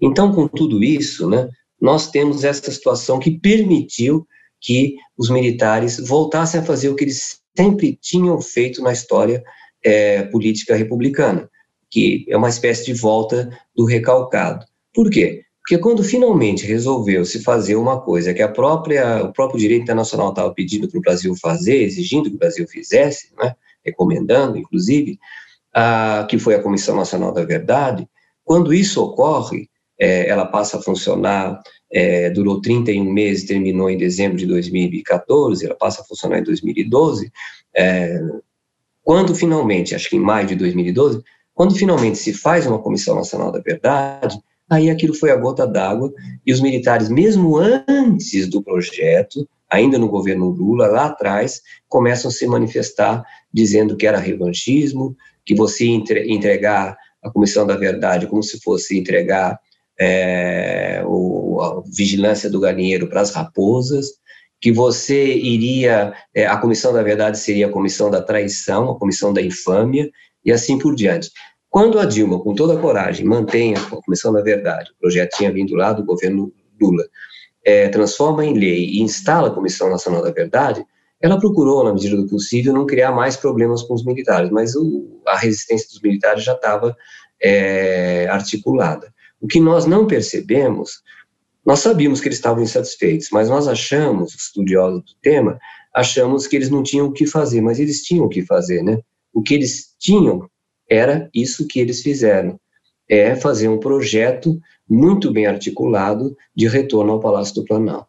[0.00, 1.48] Então, com tudo isso, né,
[1.80, 4.26] nós temos essa situação que permitiu
[4.60, 9.42] que os militares voltassem a fazer o que eles sempre tinham feito na história
[9.84, 11.48] é, política republicana,
[11.90, 14.66] que é uma espécie de volta do recalcado.
[14.94, 15.42] Por quê?
[15.60, 20.30] Porque quando finalmente resolveu se fazer uma coisa que a própria, o próprio direito internacional
[20.30, 23.54] estava pedindo para o Brasil fazer, exigindo que o Brasil fizesse, né,
[23.84, 25.18] recomendando, inclusive,
[25.74, 28.08] a, que foi a Comissão Nacional da Verdade,
[28.44, 29.68] quando isso ocorre,
[30.00, 31.60] é, ela passa a funcionar,
[31.92, 37.30] é, durou 31 meses, terminou em dezembro de 2014, ela passa a funcionar em 2012,
[37.76, 38.18] é,
[39.08, 41.22] quando finalmente, acho que em maio de 2012,
[41.54, 44.38] quando finalmente se faz uma Comissão Nacional da Verdade,
[44.68, 46.12] aí aquilo foi a gota d'água
[46.44, 52.32] e os militares, mesmo antes do projeto, ainda no governo Lula, lá atrás, começam a
[52.32, 56.94] se manifestar dizendo que era revanchismo, que você entregar
[57.24, 59.58] a Comissão da Verdade como se fosse entregar
[59.98, 64.18] é, o, a vigilância do galinheiro para as raposas,
[64.60, 69.32] que você iria, é, a comissão da verdade seria a comissão da traição, a comissão
[69.32, 70.10] da infâmia,
[70.44, 71.30] e assim por diante.
[71.70, 75.52] Quando a Dilma, com toda a coragem, mantém a comissão da verdade, o projeto tinha
[75.52, 77.04] vindo lá do governo Lula,
[77.64, 80.84] é, transforma em lei e instala a Comissão Nacional da Verdade,
[81.20, 85.20] ela procurou, na medida do possível, não criar mais problemas com os militares, mas o,
[85.26, 86.96] a resistência dos militares já estava
[87.42, 89.12] é, articulada.
[89.40, 91.02] O que nós não percebemos
[91.68, 95.58] nós sabíamos que eles estavam insatisfeitos, mas nós achamos, estudiosos do tema,
[95.94, 98.98] achamos que eles não tinham o que fazer, mas eles tinham o que fazer, né?
[99.34, 100.48] O que eles tinham
[100.88, 102.58] era isso que eles fizeram,
[103.06, 104.58] é fazer um projeto
[104.88, 108.08] muito bem articulado de retorno ao Palácio do Planalto.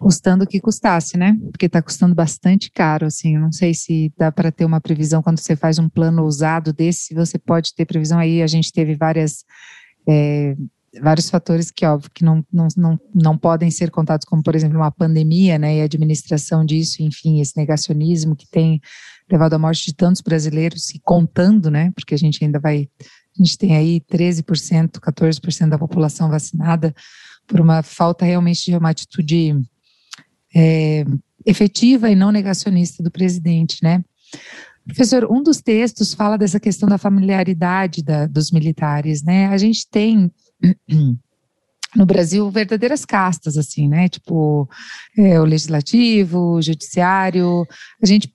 [0.00, 1.38] Custando o que custasse, né?
[1.52, 3.38] Porque está custando bastante caro, assim.
[3.38, 7.14] Não sei se dá para ter uma previsão quando você faz um plano ousado desse.
[7.14, 8.42] Você pode ter previsão aí.
[8.42, 9.44] A gente teve várias
[10.06, 10.56] é,
[11.00, 14.76] vários fatores que, óbvio, que não, não, não, não podem ser contados, como, por exemplo,
[14.78, 18.80] uma pandemia, né, e a administração disso, enfim, esse negacionismo que tem
[19.30, 22.88] levado à morte de tantos brasileiros, e contando, né, porque a gente ainda vai,
[23.38, 26.94] a gente tem aí 13%, 14% da população vacinada,
[27.46, 29.54] por uma falta realmente de uma atitude
[30.54, 31.04] é,
[31.44, 34.02] efetiva e não negacionista do presidente, né.
[34.86, 39.46] Professor, um dos textos fala dessa questão da familiaridade da, dos militares, né?
[39.46, 40.30] A gente tem
[41.96, 44.08] no Brasil verdadeiras castas, assim, né?
[44.08, 44.68] Tipo,
[45.16, 47.66] é, o legislativo, o judiciário.
[48.02, 48.34] A gente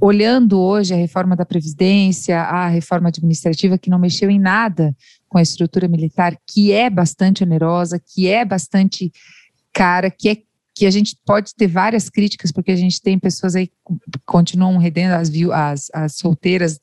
[0.00, 4.96] olhando hoje a reforma da Previdência, a reforma administrativa, que não mexeu em nada
[5.28, 9.12] com a estrutura militar, que é bastante onerosa, que é bastante
[9.72, 10.36] cara, que é
[10.74, 13.74] que a gente pode ter várias críticas, porque a gente tem pessoas aí que
[14.24, 16.80] continuam rendendo as, as, as solteiras,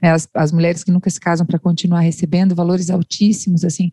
[0.00, 3.90] né, as, as mulheres que nunca se casam para continuar recebendo valores altíssimos, assim.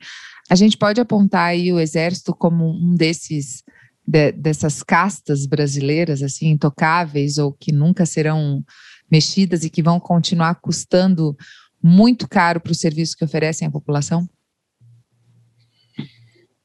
[0.49, 3.63] A gente pode apontar aí o exército como um desses
[4.07, 8.63] de, dessas castas brasileiras, assim, intocáveis ou que nunca serão
[9.11, 11.35] mexidas e que vão continuar custando
[11.83, 14.27] muito caro para o serviço que oferecem à população?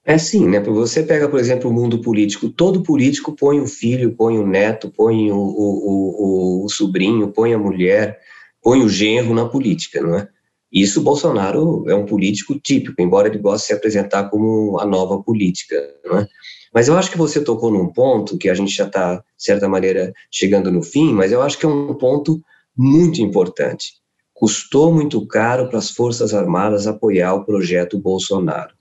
[0.04, 0.60] É sim, né?
[0.60, 2.48] Você pega, por exemplo, o mundo político.
[2.48, 7.54] Todo político põe o filho, põe o neto, põe o, o, o, o sobrinho, põe
[7.54, 8.18] a mulher,
[8.60, 10.28] põe o genro na política, não é?
[10.72, 15.22] Isso Bolsonaro é um político típico, embora ele goste de se apresentar como a nova
[15.22, 16.28] política, não é?
[16.72, 19.68] Mas eu acho que você tocou num ponto que a gente já está, de certa
[19.68, 22.40] maneira, chegando no fim, mas eu acho que é um ponto
[22.74, 24.00] muito importante.
[24.32, 28.72] Custou muito caro para as Forças Armadas apoiar o projeto Bolsonaro.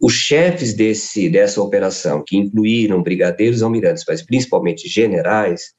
[0.00, 5.72] Os chefes desse, dessa operação, que incluíram brigadeiros almirantes, mas principalmente generais,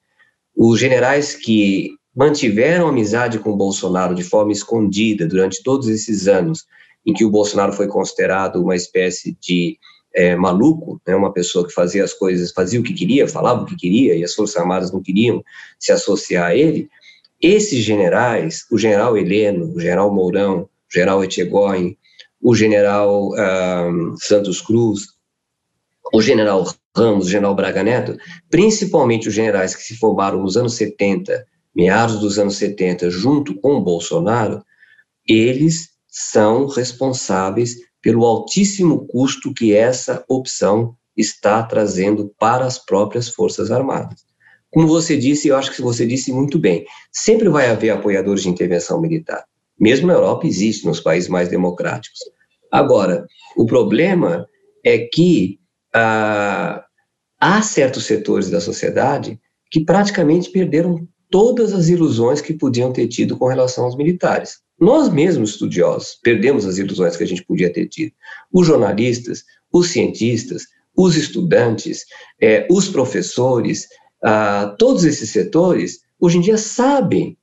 [0.54, 6.66] os generais que mantiveram amizade com o Bolsonaro de forma escondida durante todos esses anos
[7.06, 9.78] em que o Bolsonaro foi considerado uma espécie de
[10.14, 13.66] é, maluco, né, uma pessoa que fazia as coisas, fazia o que queria, falava o
[13.66, 15.42] que queria, e as Forças Armadas não queriam
[15.78, 16.88] se associar a ele,
[17.40, 21.96] esses generais, o general Heleno, o general Mourão, o general Etchegóin,
[22.42, 25.06] o general um, Santos Cruz,
[26.12, 28.16] o general Ramos, o general Braga Neto,
[28.50, 33.74] principalmente os generais que se formaram nos anos 70, meados dos anos 70, junto com
[33.74, 34.62] o Bolsonaro,
[35.26, 43.70] eles são responsáveis pelo altíssimo custo que essa opção está trazendo para as próprias Forças
[43.70, 44.24] Armadas.
[44.70, 48.48] Como você disse, eu acho que você disse muito bem, sempre vai haver apoiadores de
[48.48, 49.44] intervenção militar.
[49.78, 52.18] Mesmo na Europa existe, nos países mais democráticos.
[52.70, 54.46] Agora, o problema
[54.84, 55.58] é que
[55.92, 56.84] ah,
[57.40, 59.40] há certos setores da sociedade
[59.70, 64.58] que praticamente perderam todas as ilusões que podiam ter tido com relação aos militares.
[64.78, 68.12] Nós mesmos, estudiosos, perdemos as ilusões que a gente podia ter tido.
[68.52, 70.64] Os jornalistas, os cientistas,
[70.96, 72.04] os estudantes,
[72.40, 73.86] eh, os professores,
[74.22, 77.38] ah, todos esses setores, hoje em dia sabem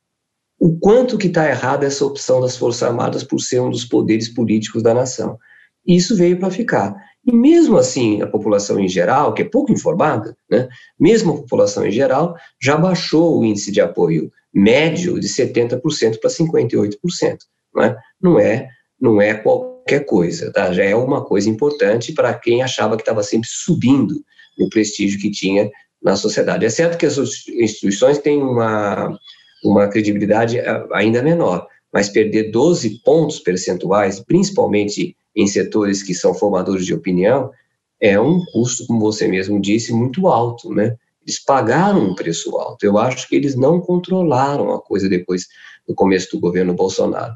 [0.59, 4.27] o quanto que está errada essa opção das Forças Armadas por ser um dos poderes
[4.27, 5.37] políticos da nação.
[5.85, 6.95] Isso veio para ficar.
[7.27, 11.85] E mesmo assim, a população em geral, que é pouco informada, né, mesmo a população
[11.85, 17.37] em geral, já baixou o índice de apoio médio de 70% para 58%.
[17.75, 17.97] Não é?
[18.19, 18.69] não é,
[18.99, 20.71] não é qualquer coisa, tá?
[20.71, 24.15] já é uma coisa importante para quem achava que estava sempre subindo
[24.57, 25.69] o prestígio que tinha
[26.01, 26.65] na sociedade.
[26.65, 29.15] É certo que as instituições têm uma,
[29.63, 36.33] uma credibilidade eh, ainda menor, mas perder 12 pontos percentuais, principalmente em setores que são
[36.33, 37.51] formadores de opinião,
[37.99, 40.95] é um custo, como você mesmo disse, muito alto, né?
[41.23, 42.85] Eles pagaram um preço alto.
[42.85, 45.47] Eu acho que eles não controlaram a coisa depois
[45.87, 47.35] do começo do governo Bolsonaro.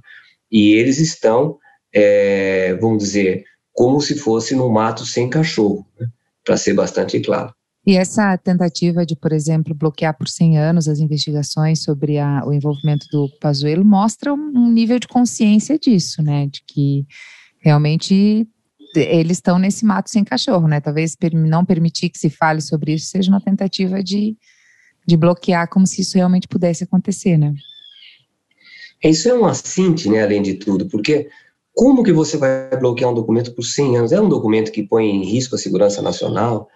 [0.52, 1.58] E eles estão,
[1.94, 3.44] é, vamos dizer,
[3.74, 6.08] como se fosse no mato sem cachorro, né?
[6.44, 7.54] para ser bastante claro.
[7.86, 12.54] E essa tentativa de, por exemplo, bloquear por 100 anos as investigações sobre a, o
[12.54, 16.46] envolvimento do Pazuello mostra um nível de consciência disso, né?
[16.46, 17.06] De que
[17.60, 18.48] realmente
[18.96, 20.80] eles estão nesse mato sem cachorro, né?
[20.80, 24.38] Talvez não permitir que se fale sobre isso seja uma tentativa de,
[25.08, 27.54] de bloquear como se isso realmente pudesse acontecer, né?
[29.04, 31.28] Isso é um assinte, né, além de tudo, porque
[31.74, 34.12] como que você vai bloquear um documento por 100 anos?
[34.12, 36.70] É um documento que põe em risco a segurança nacional,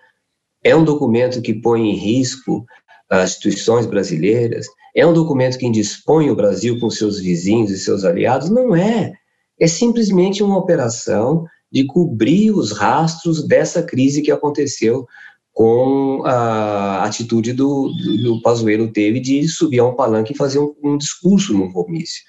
[0.66, 2.66] é um documento que põe em risco
[3.08, 8.04] as instituições brasileiras, é um documento que indispõe o Brasil com seus vizinhos e seus
[8.04, 8.50] aliados?
[8.50, 9.14] Não é.
[9.60, 15.06] É simplesmente uma operação de cobrir os rastros dessa crise que aconteceu
[15.54, 20.60] com a atitude do, do, do Pazuello teve de subir a um palanque e fazer
[20.60, 22.24] um, um discurso num comício.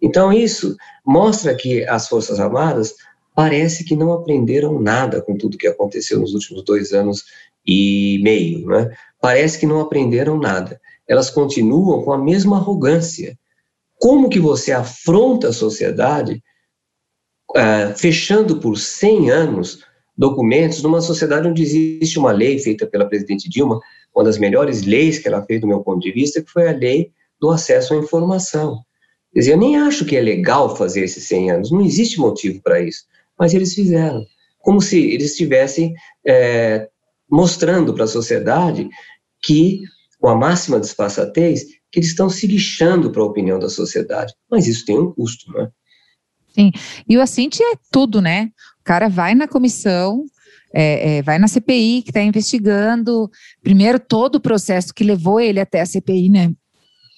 [0.00, 2.94] Então isso mostra que as Forças Armadas
[3.34, 7.24] parece que não aprenderam nada com tudo que aconteceu nos últimos dois anos
[7.66, 8.90] e meio, né?
[9.20, 10.80] Parece que não aprenderam nada.
[11.06, 13.38] Elas continuam com a mesma arrogância.
[14.00, 16.42] Como que você afronta a sociedade
[17.50, 19.84] uh, fechando por 100 anos
[20.16, 23.80] documentos numa sociedade onde existe uma lei feita pela presidente Dilma,
[24.14, 26.72] uma das melhores leis que ela fez do meu ponto de vista, que foi a
[26.72, 27.10] lei
[27.40, 28.82] do acesso à informação.
[29.32, 32.60] Quer dizer, eu nem acho que é legal fazer esses 100 anos, não existe motivo
[32.62, 33.04] para isso,
[33.38, 34.24] mas eles fizeram.
[34.58, 35.94] como se eles estivessem
[36.24, 36.88] é,
[37.32, 38.90] mostrando para a sociedade
[39.42, 39.80] que,
[40.20, 44.34] com a máxima disfarçatez, que eles estão se lixando para a opinião da sociedade.
[44.50, 45.68] Mas isso tem um custo, não é?
[46.54, 46.70] Sim,
[47.08, 48.50] e o Assint é tudo, né?
[48.80, 50.24] O cara vai na comissão,
[50.74, 53.30] é, é, vai na CPI que está investigando,
[53.62, 56.52] primeiro todo o processo que levou ele até a CPI, né?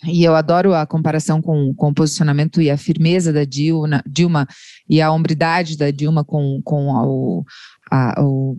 [0.07, 4.47] E eu adoro a comparação com, com o posicionamento e a firmeza da Dilma, Dilma
[4.89, 7.45] e a hombridade da Dilma com, com a, o,
[7.91, 8.57] a, o,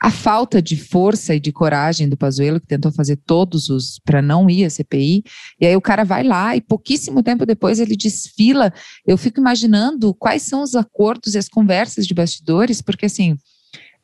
[0.00, 4.22] a falta de força e de coragem do Pazuello, que tentou fazer todos os para
[4.22, 5.24] não ir à CPI,
[5.60, 8.72] e aí o cara vai lá e pouquíssimo tempo depois ele desfila.
[9.06, 13.36] Eu fico imaginando quais são os acordos e as conversas de bastidores, porque assim,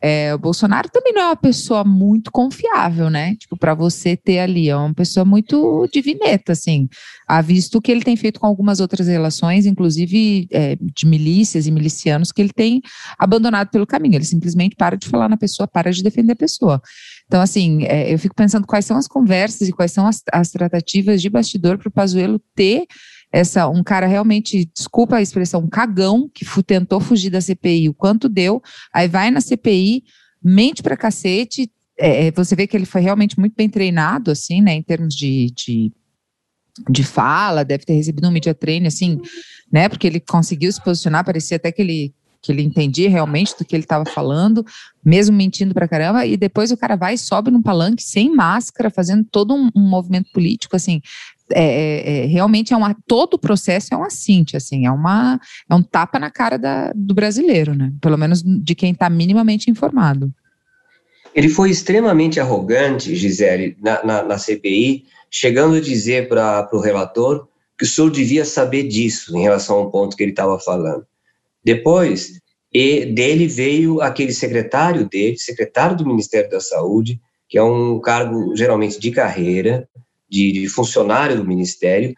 [0.06, 3.34] é, o Bolsonaro também não é uma pessoa muito confiável, né?
[3.36, 6.90] Tipo, para você ter ali, é uma pessoa muito divineta, assim.
[7.26, 11.70] Há visto que ele tem feito com algumas outras relações, inclusive é, de milícias e
[11.70, 12.82] milicianos, que ele tem
[13.18, 14.16] abandonado pelo caminho.
[14.16, 16.82] Ele simplesmente para de falar na pessoa, para de defender a pessoa.
[17.26, 20.50] Então, assim, é, eu fico pensando quais são as conversas e quais são as, as
[20.50, 22.84] tratativas de bastidor para o Pazuello ter
[23.34, 27.94] essa um cara realmente, desculpa a expressão, um cagão que tentou fugir da CPI, o
[27.94, 28.62] quanto deu,
[28.92, 30.04] aí vai na CPI,
[30.40, 31.68] mente pra cacete,
[31.98, 35.16] é, é, você vê que ele foi realmente muito bem treinado, assim, né, em termos
[35.16, 35.92] de, de,
[36.88, 39.20] de fala, deve ter recebido um media training, assim,
[39.72, 42.14] né, porque ele conseguiu se posicionar, parecia até que ele
[42.44, 44.62] que ele entendia realmente do que ele estava falando,
[45.02, 48.90] mesmo mentindo pra caramba, e depois o cara vai e sobe num palanque sem máscara,
[48.90, 51.00] fazendo todo um, um movimento político, assim,
[51.52, 55.38] é, é, é, realmente é uma todo o processo é um assinte, assim, é uma
[55.68, 57.92] é um tapa na cara da, do brasileiro, né?
[58.00, 60.32] Pelo menos de quem está minimamente informado.
[61.34, 67.48] Ele foi extremamente arrogante, Gisele, na, na, na CPI, chegando a dizer para o relator
[67.76, 71.04] que o senhor devia saber disso em relação ao ponto que ele estava falando.
[71.64, 72.40] Depois,
[72.72, 78.54] e dele veio aquele secretário dele, secretário do Ministério da Saúde, que é um cargo
[78.56, 79.88] geralmente de carreira,
[80.34, 82.12] de, de funcionário do Ministério,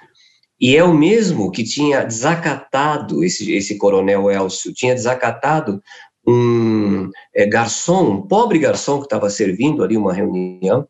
[0.59, 5.83] e é o mesmo que tinha desacatado, esse, esse coronel Elcio, tinha desacatado
[6.27, 10.89] um é, garçom, um pobre garçom que estava servindo ali uma reunião,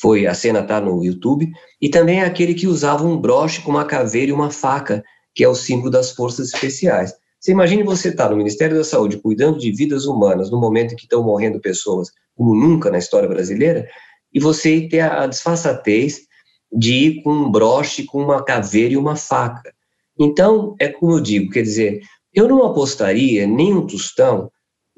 [0.00, 1.48] foi a cena está no YouTube,
[1.80, 5.44] e também é aquele que usava um broche com uma caveira e uma faca, que
[5.44, 7.14] é o símbolo das forças especiais.
[7.38, 10.92] Você imagine você estar tá no Ministério da Saúde cuidando de vidas humanas no momento
[10.92, 13.86] em que estão morrendo pessoas como nunca na história brasileira,
[14.32, 16.22] e você ter a disfarçatez
[16.74, 19.72] de ir com um broche, com uma caveira e uma faca.
[20.18, 22.00] Então, é como eu digo, quer dizer,
[22.32, 24.50] eu não apostaria nem um tostão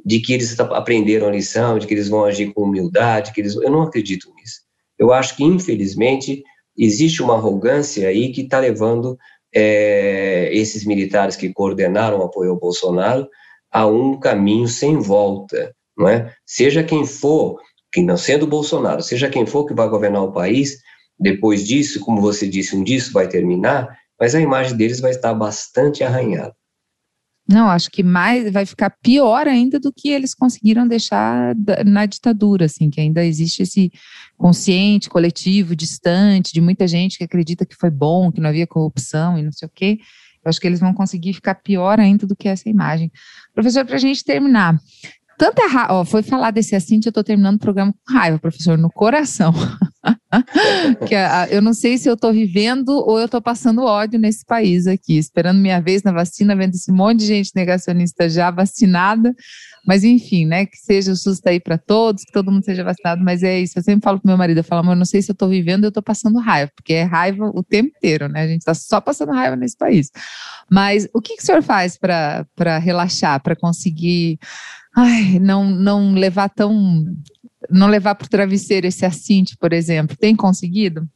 [0.05, 3.55] de que eles aprenderam a lição, de que eles vão agir com humildade, que eles,
[3.57, 4.61] eu não acredito nisso.
[4.99, 6.43] Eu acho que, infelizmente,
[6.77, 9.19] existe uma arrogância aí que está levando
[9.55, 13.29] é, esses militares que coordenaram o apoio ao Bolsonaro
[13.71, 16.33] a um caminho sem volta, não é?
[16.47, 17.59] Seja quem for,
[17.93, 20.79] que não sendo Bolsonaro, seja quem for que vai governar o país,
[21.19, 25.33] depois disso, como você disse, um disso vai terminar, mas a imagem deles vai estar
[25.35, 26.55] bastante arranhada.
[27.49, 31.55] Não, acho que mais vai ficar pior ainda do que eles conseguiram deixar
[31.85, 33.93] na ditadura, assim, que ainda existe esse
[34.37, 39.39] consciente, coletivo, distante, de muita gente que acredita que foi bom, que não havia corrupção
[39.39, 39.99] e não sei o quê.
[40.45, 43.13] Eu acho que eles vão conseguir ficar pior ainda do que essa imagem.
[43.55, 44.81] Professor, para a gente terminar,
[45.39, 48.91] tanta raiva, foi falar desse assim, eu estou terminando o programa com raiva, professor, no
[48.91, 49.53] coração.
[51.07, 54.45] que a, eu não sei se eu estou vivendo ou eu estou passando ódio nesse
[54.45, 59.35] país aqui, esperando minha vez na vacina, vendo esse monte de gente negacionista já vacinada,
[59.87, 62.83] mas enfim, né, que seja o SUS tá aí para todos, que todo mundo seja
[62.83, 65.23] vacinado, mas é isso, eu sempre falo pro meu marido, eu falo, amor, não sei
[65.23, 68.29] se eu estou vivendo ou eu estou passando raiva, porque é raiva o tempo inteiro,
[68.29, 70.11] né, a gente está só passando raiva nesse país.
[70.71, 74.39] Mas o que, que o senhor faz para relaxar, para conseguir
[74.97, 77.05] ai, não, não levar tão
[77.71, 80.17] não levar para o travesseiro esse assinte, por exemplo?
[80.17, 81.07] Tem conseguido?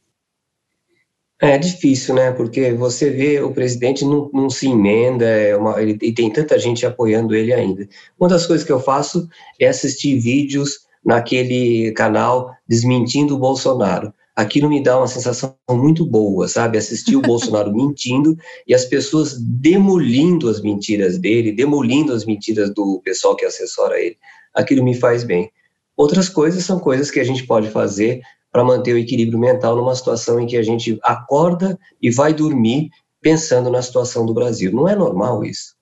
[1.39, 2.31] É difícil, né?
[2.31, 6.59] Porque você vê o presidente não, não se emenda, é uma, ele, e tem tanta
[6.59, 7.87] gente apoiando ele ainda.
[8.19, 9.27] Uma das coisas que eu faço
[9.59, 14.13] é assistir vídeos naquele canal desmentindo o Bolsonaro.
[14.35, 16.77] Aquilo me dá uma sensação muito boa, sabe?
[16.77, 18.35] Assistir o Bolsonaro mentindo
[18.67, 24.17] e as pessoas demolindo as mentiras dele, demolindo as mentiras do pessoal que assessora ele.
[24.53, 25.51] Aquilo me faz bem.
[25.95, 28.21] Outras coisas são coisas que a gente pode fazer
[28.51, 32.89] para manter o equilíbrio mental numa situação em que a gente acorda e vai dormir
[33.21, 34.71] pensando na situação do Brasil.
[34.71, 35.75] Não é normal isso.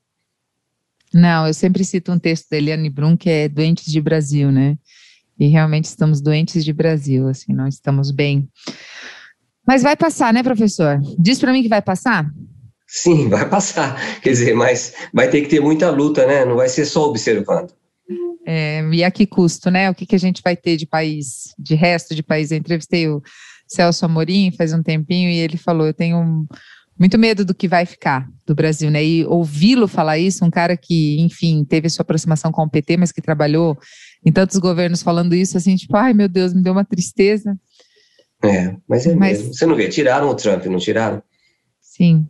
[1.14, 4.78] Não, eu sempre cito um texto da Eliane Brum que é Doentes de Brasil, né?
[5.40, 8.50] E realmente estamos doentes de Brasil, assim, não estamos bem.
[9.66, 11.00] Mas vai passar, né, professor?
[11.18, 12.30] Diz para mim que vai passar?
[12.88, 14.20] Sim, vai passar.
[14.22, 16.44] Quer dizer, mas vai ter que ter muita luta, né?
[16.44, 17.72] Não vai ser só observando.
[18.46, 19.90] É, e a que custo, né?
[19.90, 22.52] O que, que a gente vai ter de país, de resto de país?
[22.52, 23.22] Eu entrevistei o
[23.68, 26.48] Celso Amorim faz um tempinho e ele falou: eu tenho
[26.98, 29.04] muito medo do que vai ficar do Brasil, né?
[29.06, 33.12] E ouvi-lo falar isso, um cara que, enfim, teve sua aproximação com o PT, mas
[33.12, 33.78] que trabalhou
[34.26, 37.58] em tantos governos falando isso, assim, tipo, ai meu Deus, me deu uma tristeza.
[38.44, 39.54] É, mas é mas, mesmo.
[39.54, 41.22] Você não vê, tiraram o Trump, não tiraram?
[41.82, 42.28] Sim.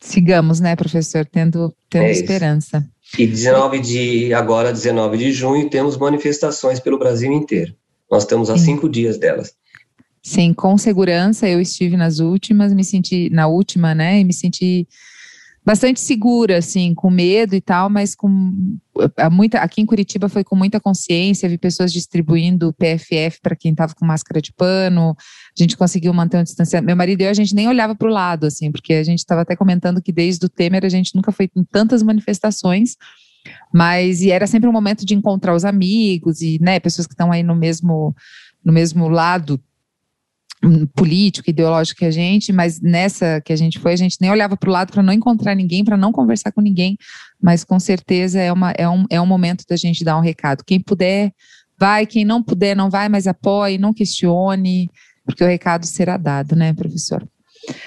[0.00, 2.88] Sigamos, né, professor, tendo, tendo é esperança.
[3.18, 7.74] E 19 de, agora, 19 de junho, temos manifestações pelo Brasil inteiro.
[8.10, 8.64] Nós estamos há Sim.
[8.64, 9.54] cinco dias delas.
[10.22, 11.48] Sim, com segurança.
[11.48, 14.20] Eu estive nas últimas, me senti na última, né?
[14.20, 14.86] E me senti
[15.64, 18.28] bastante segura, assim, com medo e tal, mas com
[19.30, 23.94] muita aqui em Curitiba foi com muita consciência, vi pessoas distribuindo PFF para quem estava
[23.94, 25.14] com máscara de pano.
[25.18, 26.86] A gente conseguiu manter um distanciamento.
[26.86, 29.18] Meu marido e eu a gente nem olhava para o lado, assim, porque a gente
[29.18, 32.96] estava até comentando que desde o Temer a gente nunca foi em tantas manifestações.
[33.72, 37.30] Mas e era sempre um momento de encontrar os amigos e, né, pessoas que estão
[37.30, 38.14] aí no mesmo
[38.64, 39.60] no mesmo lado
[40.94, 44.56] político, ideológico que a gente, mas nessa que a gente foi, a gente nem olhava
[44.56, 46.96] para o lado para não encontrar ninguém, para não conversar com ninguém,
[47.40, 50.64] mas com certeza é, uma, é, um, é um momento da gente dar um recado.
[50.64, 51.32] Quem puder,
[51.78, 54.90] vai, quem não puder, não vai, mas apoie, não questione,
[55.24, 57.26] porque o recado será dado, né, professor?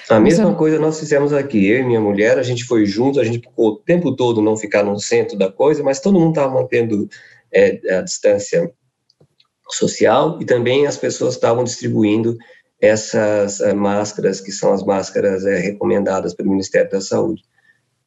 [0.08, 3.24] A mesma coisa nós fizemos aqui, eu e minha mulher, a gente foi junto, a
[3.24, 6.54] gente ficou o tempo todo não ficar no centro da coisa, mas todo mundo estava
[6.54, 7.08] mantendo
[7.52, 8.70] é, a distância
[9.70, 12.36] social e também as pessoas estavam distribuindo
[12.82, 17.44] essas é, máscaras, que são as máscaras é, recomendadas pelo Ministério da Saúde.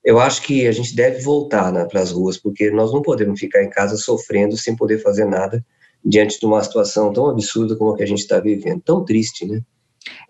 [0.04, 3.40] Eu acho que a gente deve voltar né, para as ruas, porque nós não podemos
[3.40, 5.66] ficar em casa sofrendo sem poder fazer nada
[6.04, 9.46] diante de uma situação tão absurda como a que a gente está vivendo, tão triste,
[9.46, 9.62] né?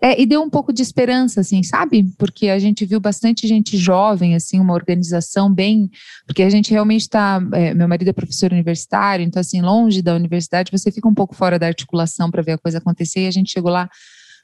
[0.00, 2.04] É, e deu um pouco de esperança, assim, sabe?
[2.16, 5.90] Porque a gente viu bastante gente jovem, assim, uma organização bem.
[6.26, 7.38] Porque a gente realmente está.
[7.52, 11.34] É, meu marido é professor universitário, então, assim, longe da universidade, você fica um pouco
[11.34, 13.24] fora da articulação para ver a coisa acontecer.
[13.24, 13.90] E a gente chegou lá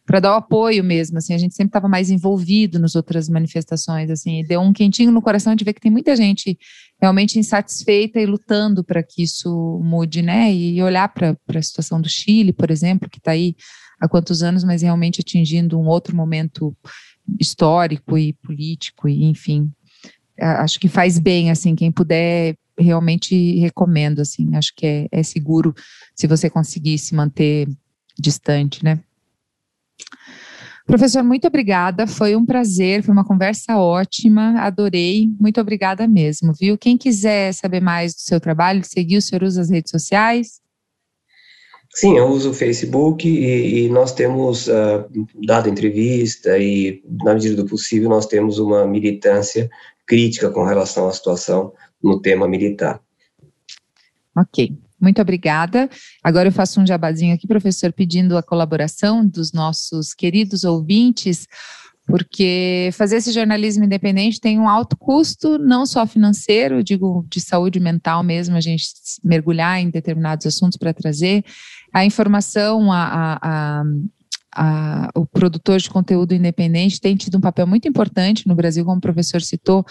[0.05, 4.11] para dar o apoio mesmo, assim, a gente sempre estava mais envolvido nas outras manifestações,
[4.11, 6.59] assim, deu um quentinho no coração de ver que tem muita gente
[7.01, 12.09] realmente insatisfeita e lutando para que isso mude, né, e olhar para a situação do
[12.09, 13.55] Chile, por exemplo, que está aí
[14.01, 16.77] há quantos anos, mas realmente atingindo um outro momento
[17.41, 19.71] histórico e político, e enfim,
[20.41, 25.73] acho que faz bem, assim, quem puder realmente recomendo, assim, acho que é, é seguro
[26.17, 27.69] se você conseguir se manter
[28.19, 28.99] distante, né?
[30.87, 32.07] Professor, muito obrigada.
[32.07, 35.29] Foi um prazer, foi uma conversa ótima, adorei.
[35.41, 36.77] Muito obrigada mesmo, viu?
[36.77, 40.61] Quem quiser saber mais do seu trabalho, seguir, o senhor usa as redes sociais?
[41.95, 45.07] Sim, eu uso o Facebook e, e nós temos uh,
[45.45, 49.71] dado entrevista e, na medida do possível, nós temos uma militância
[50.07, 51.73] crítica com relação à situação
[52.03, 53.01] no tema militar.
[54.35, 54.75] Ok.
[55.03, 55.91] Muito obrigada.
[56.23, 61.49] Agora eu faço um jabazinho aqui, professor, pedindo a colaboração dos nossos queridos ouvintes,
[62.07, 67.81] porque fazer esse jornalismo independente tem um alto custo, não só financeiro, digo de saúde
[67.81, 68.85] mental mesmo, a gente
[69.25, 71.45] mergulhar em determinados assuntos para trazer
[71.93, 73.83] a informação, a, a,
[74.55, 78.99] a o produtor de conteúdo independente tem tido um papel muito importante no Brasil, como
[78.99, 79.85] o professor citou,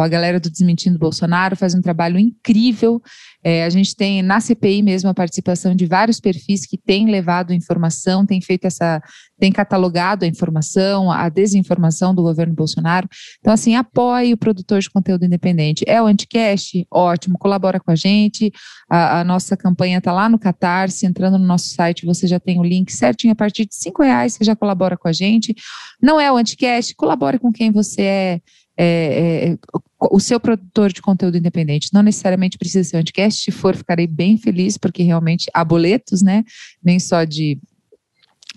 [0.00, 3.00] a galera do Desmentindo Bolsonaro faz um trabalho incrível.
[3.42, 7.52] É, a gente tem na CPI mesmo a participação de vários perfis que têm levado
[7.52, 9.02] informação, têm feito essa,
[9.38, 13.08] têm catalogado a informação, a desinformação do governo Bolsonaro.
[13.38, 15.84] Então, assim, apoie o produtor de conteúdo independente.
[15.86, 16.86] É o Anticast?
[16.90, 18.50] Ótimo, colabora com a gente.
[18.90, 22.58] A, a nossa campanha está lá no Catarse, entrando no nosso site, você já tem
[22.58, 25.54] o link certinho a partir de cinco reais, você já colabora com a gente.
[26.02, 26.94] Não é o Anticast?
[26.96, 28.40] Colabore com quem você é
[28.76, 29.58] é, é,
[30.00, 31.90] o seu produtor de conteúdo independente.
[31.92, 36.22] Não necessariamente precisa ser um podcast, se for, ficarei bem feliz, porque realmente há boletos,
[36.22, 36.44] né?
[36.82, 37.58] Nem só de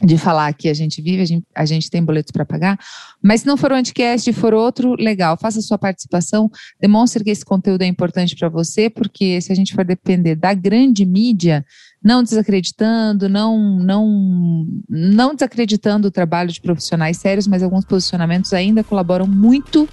[0.04, 2.80] de falar que a gente vive, a gente, a gente tem boletos para pagar,
[3.22, 7.44] mas se não for um anticast, for outro, legal, faça sua participação, demonstre que esse
[7.44, 11.66] conteúdo é importante para você, porque se a gente for depender da grande mídia,
[12.04, 18.84] não desacreditando, não, não, não desacreditando o trabalho de profissionais sérios, mas alguns posicionamentos ainda
[18.84, 19.88] colaboram muito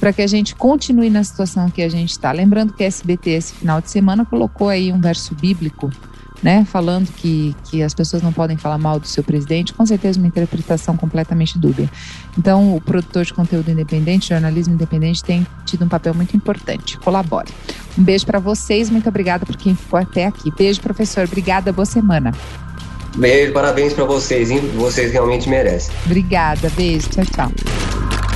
[0.00, 2.32] para que a gente continue na situação que a gente está.
[2.32, 5.90] Lembrando que a SBT esse final de semana colocou aí um verso bíblico
[6.42, 10.18] né, falando que, que as pessoas não podem falar mal do seu presidente, com certeza
[10.18, 11.88] uma interpretação completamente dúbia.
[12.36, 16.98] Então, o produtor de conteúdo independente, jornalismo independente, tem tido um papel muito importante.
[16.98, 17.48] Colabore.
[17.96, 20.50] Um beijo para vocês, muito obrigada por quem ficou até aqui.
[20.56, 21.24] Beijo, professor.
[21.24, 22.32] Obrigada, boa semana.
[23.16, 24.60] Beijo, parabéns para vocês, hein?
[24.76, 25.94] Vocês realmente merecem.
[26.06, 28.31] Obrigada, beijo, tchau, tchau.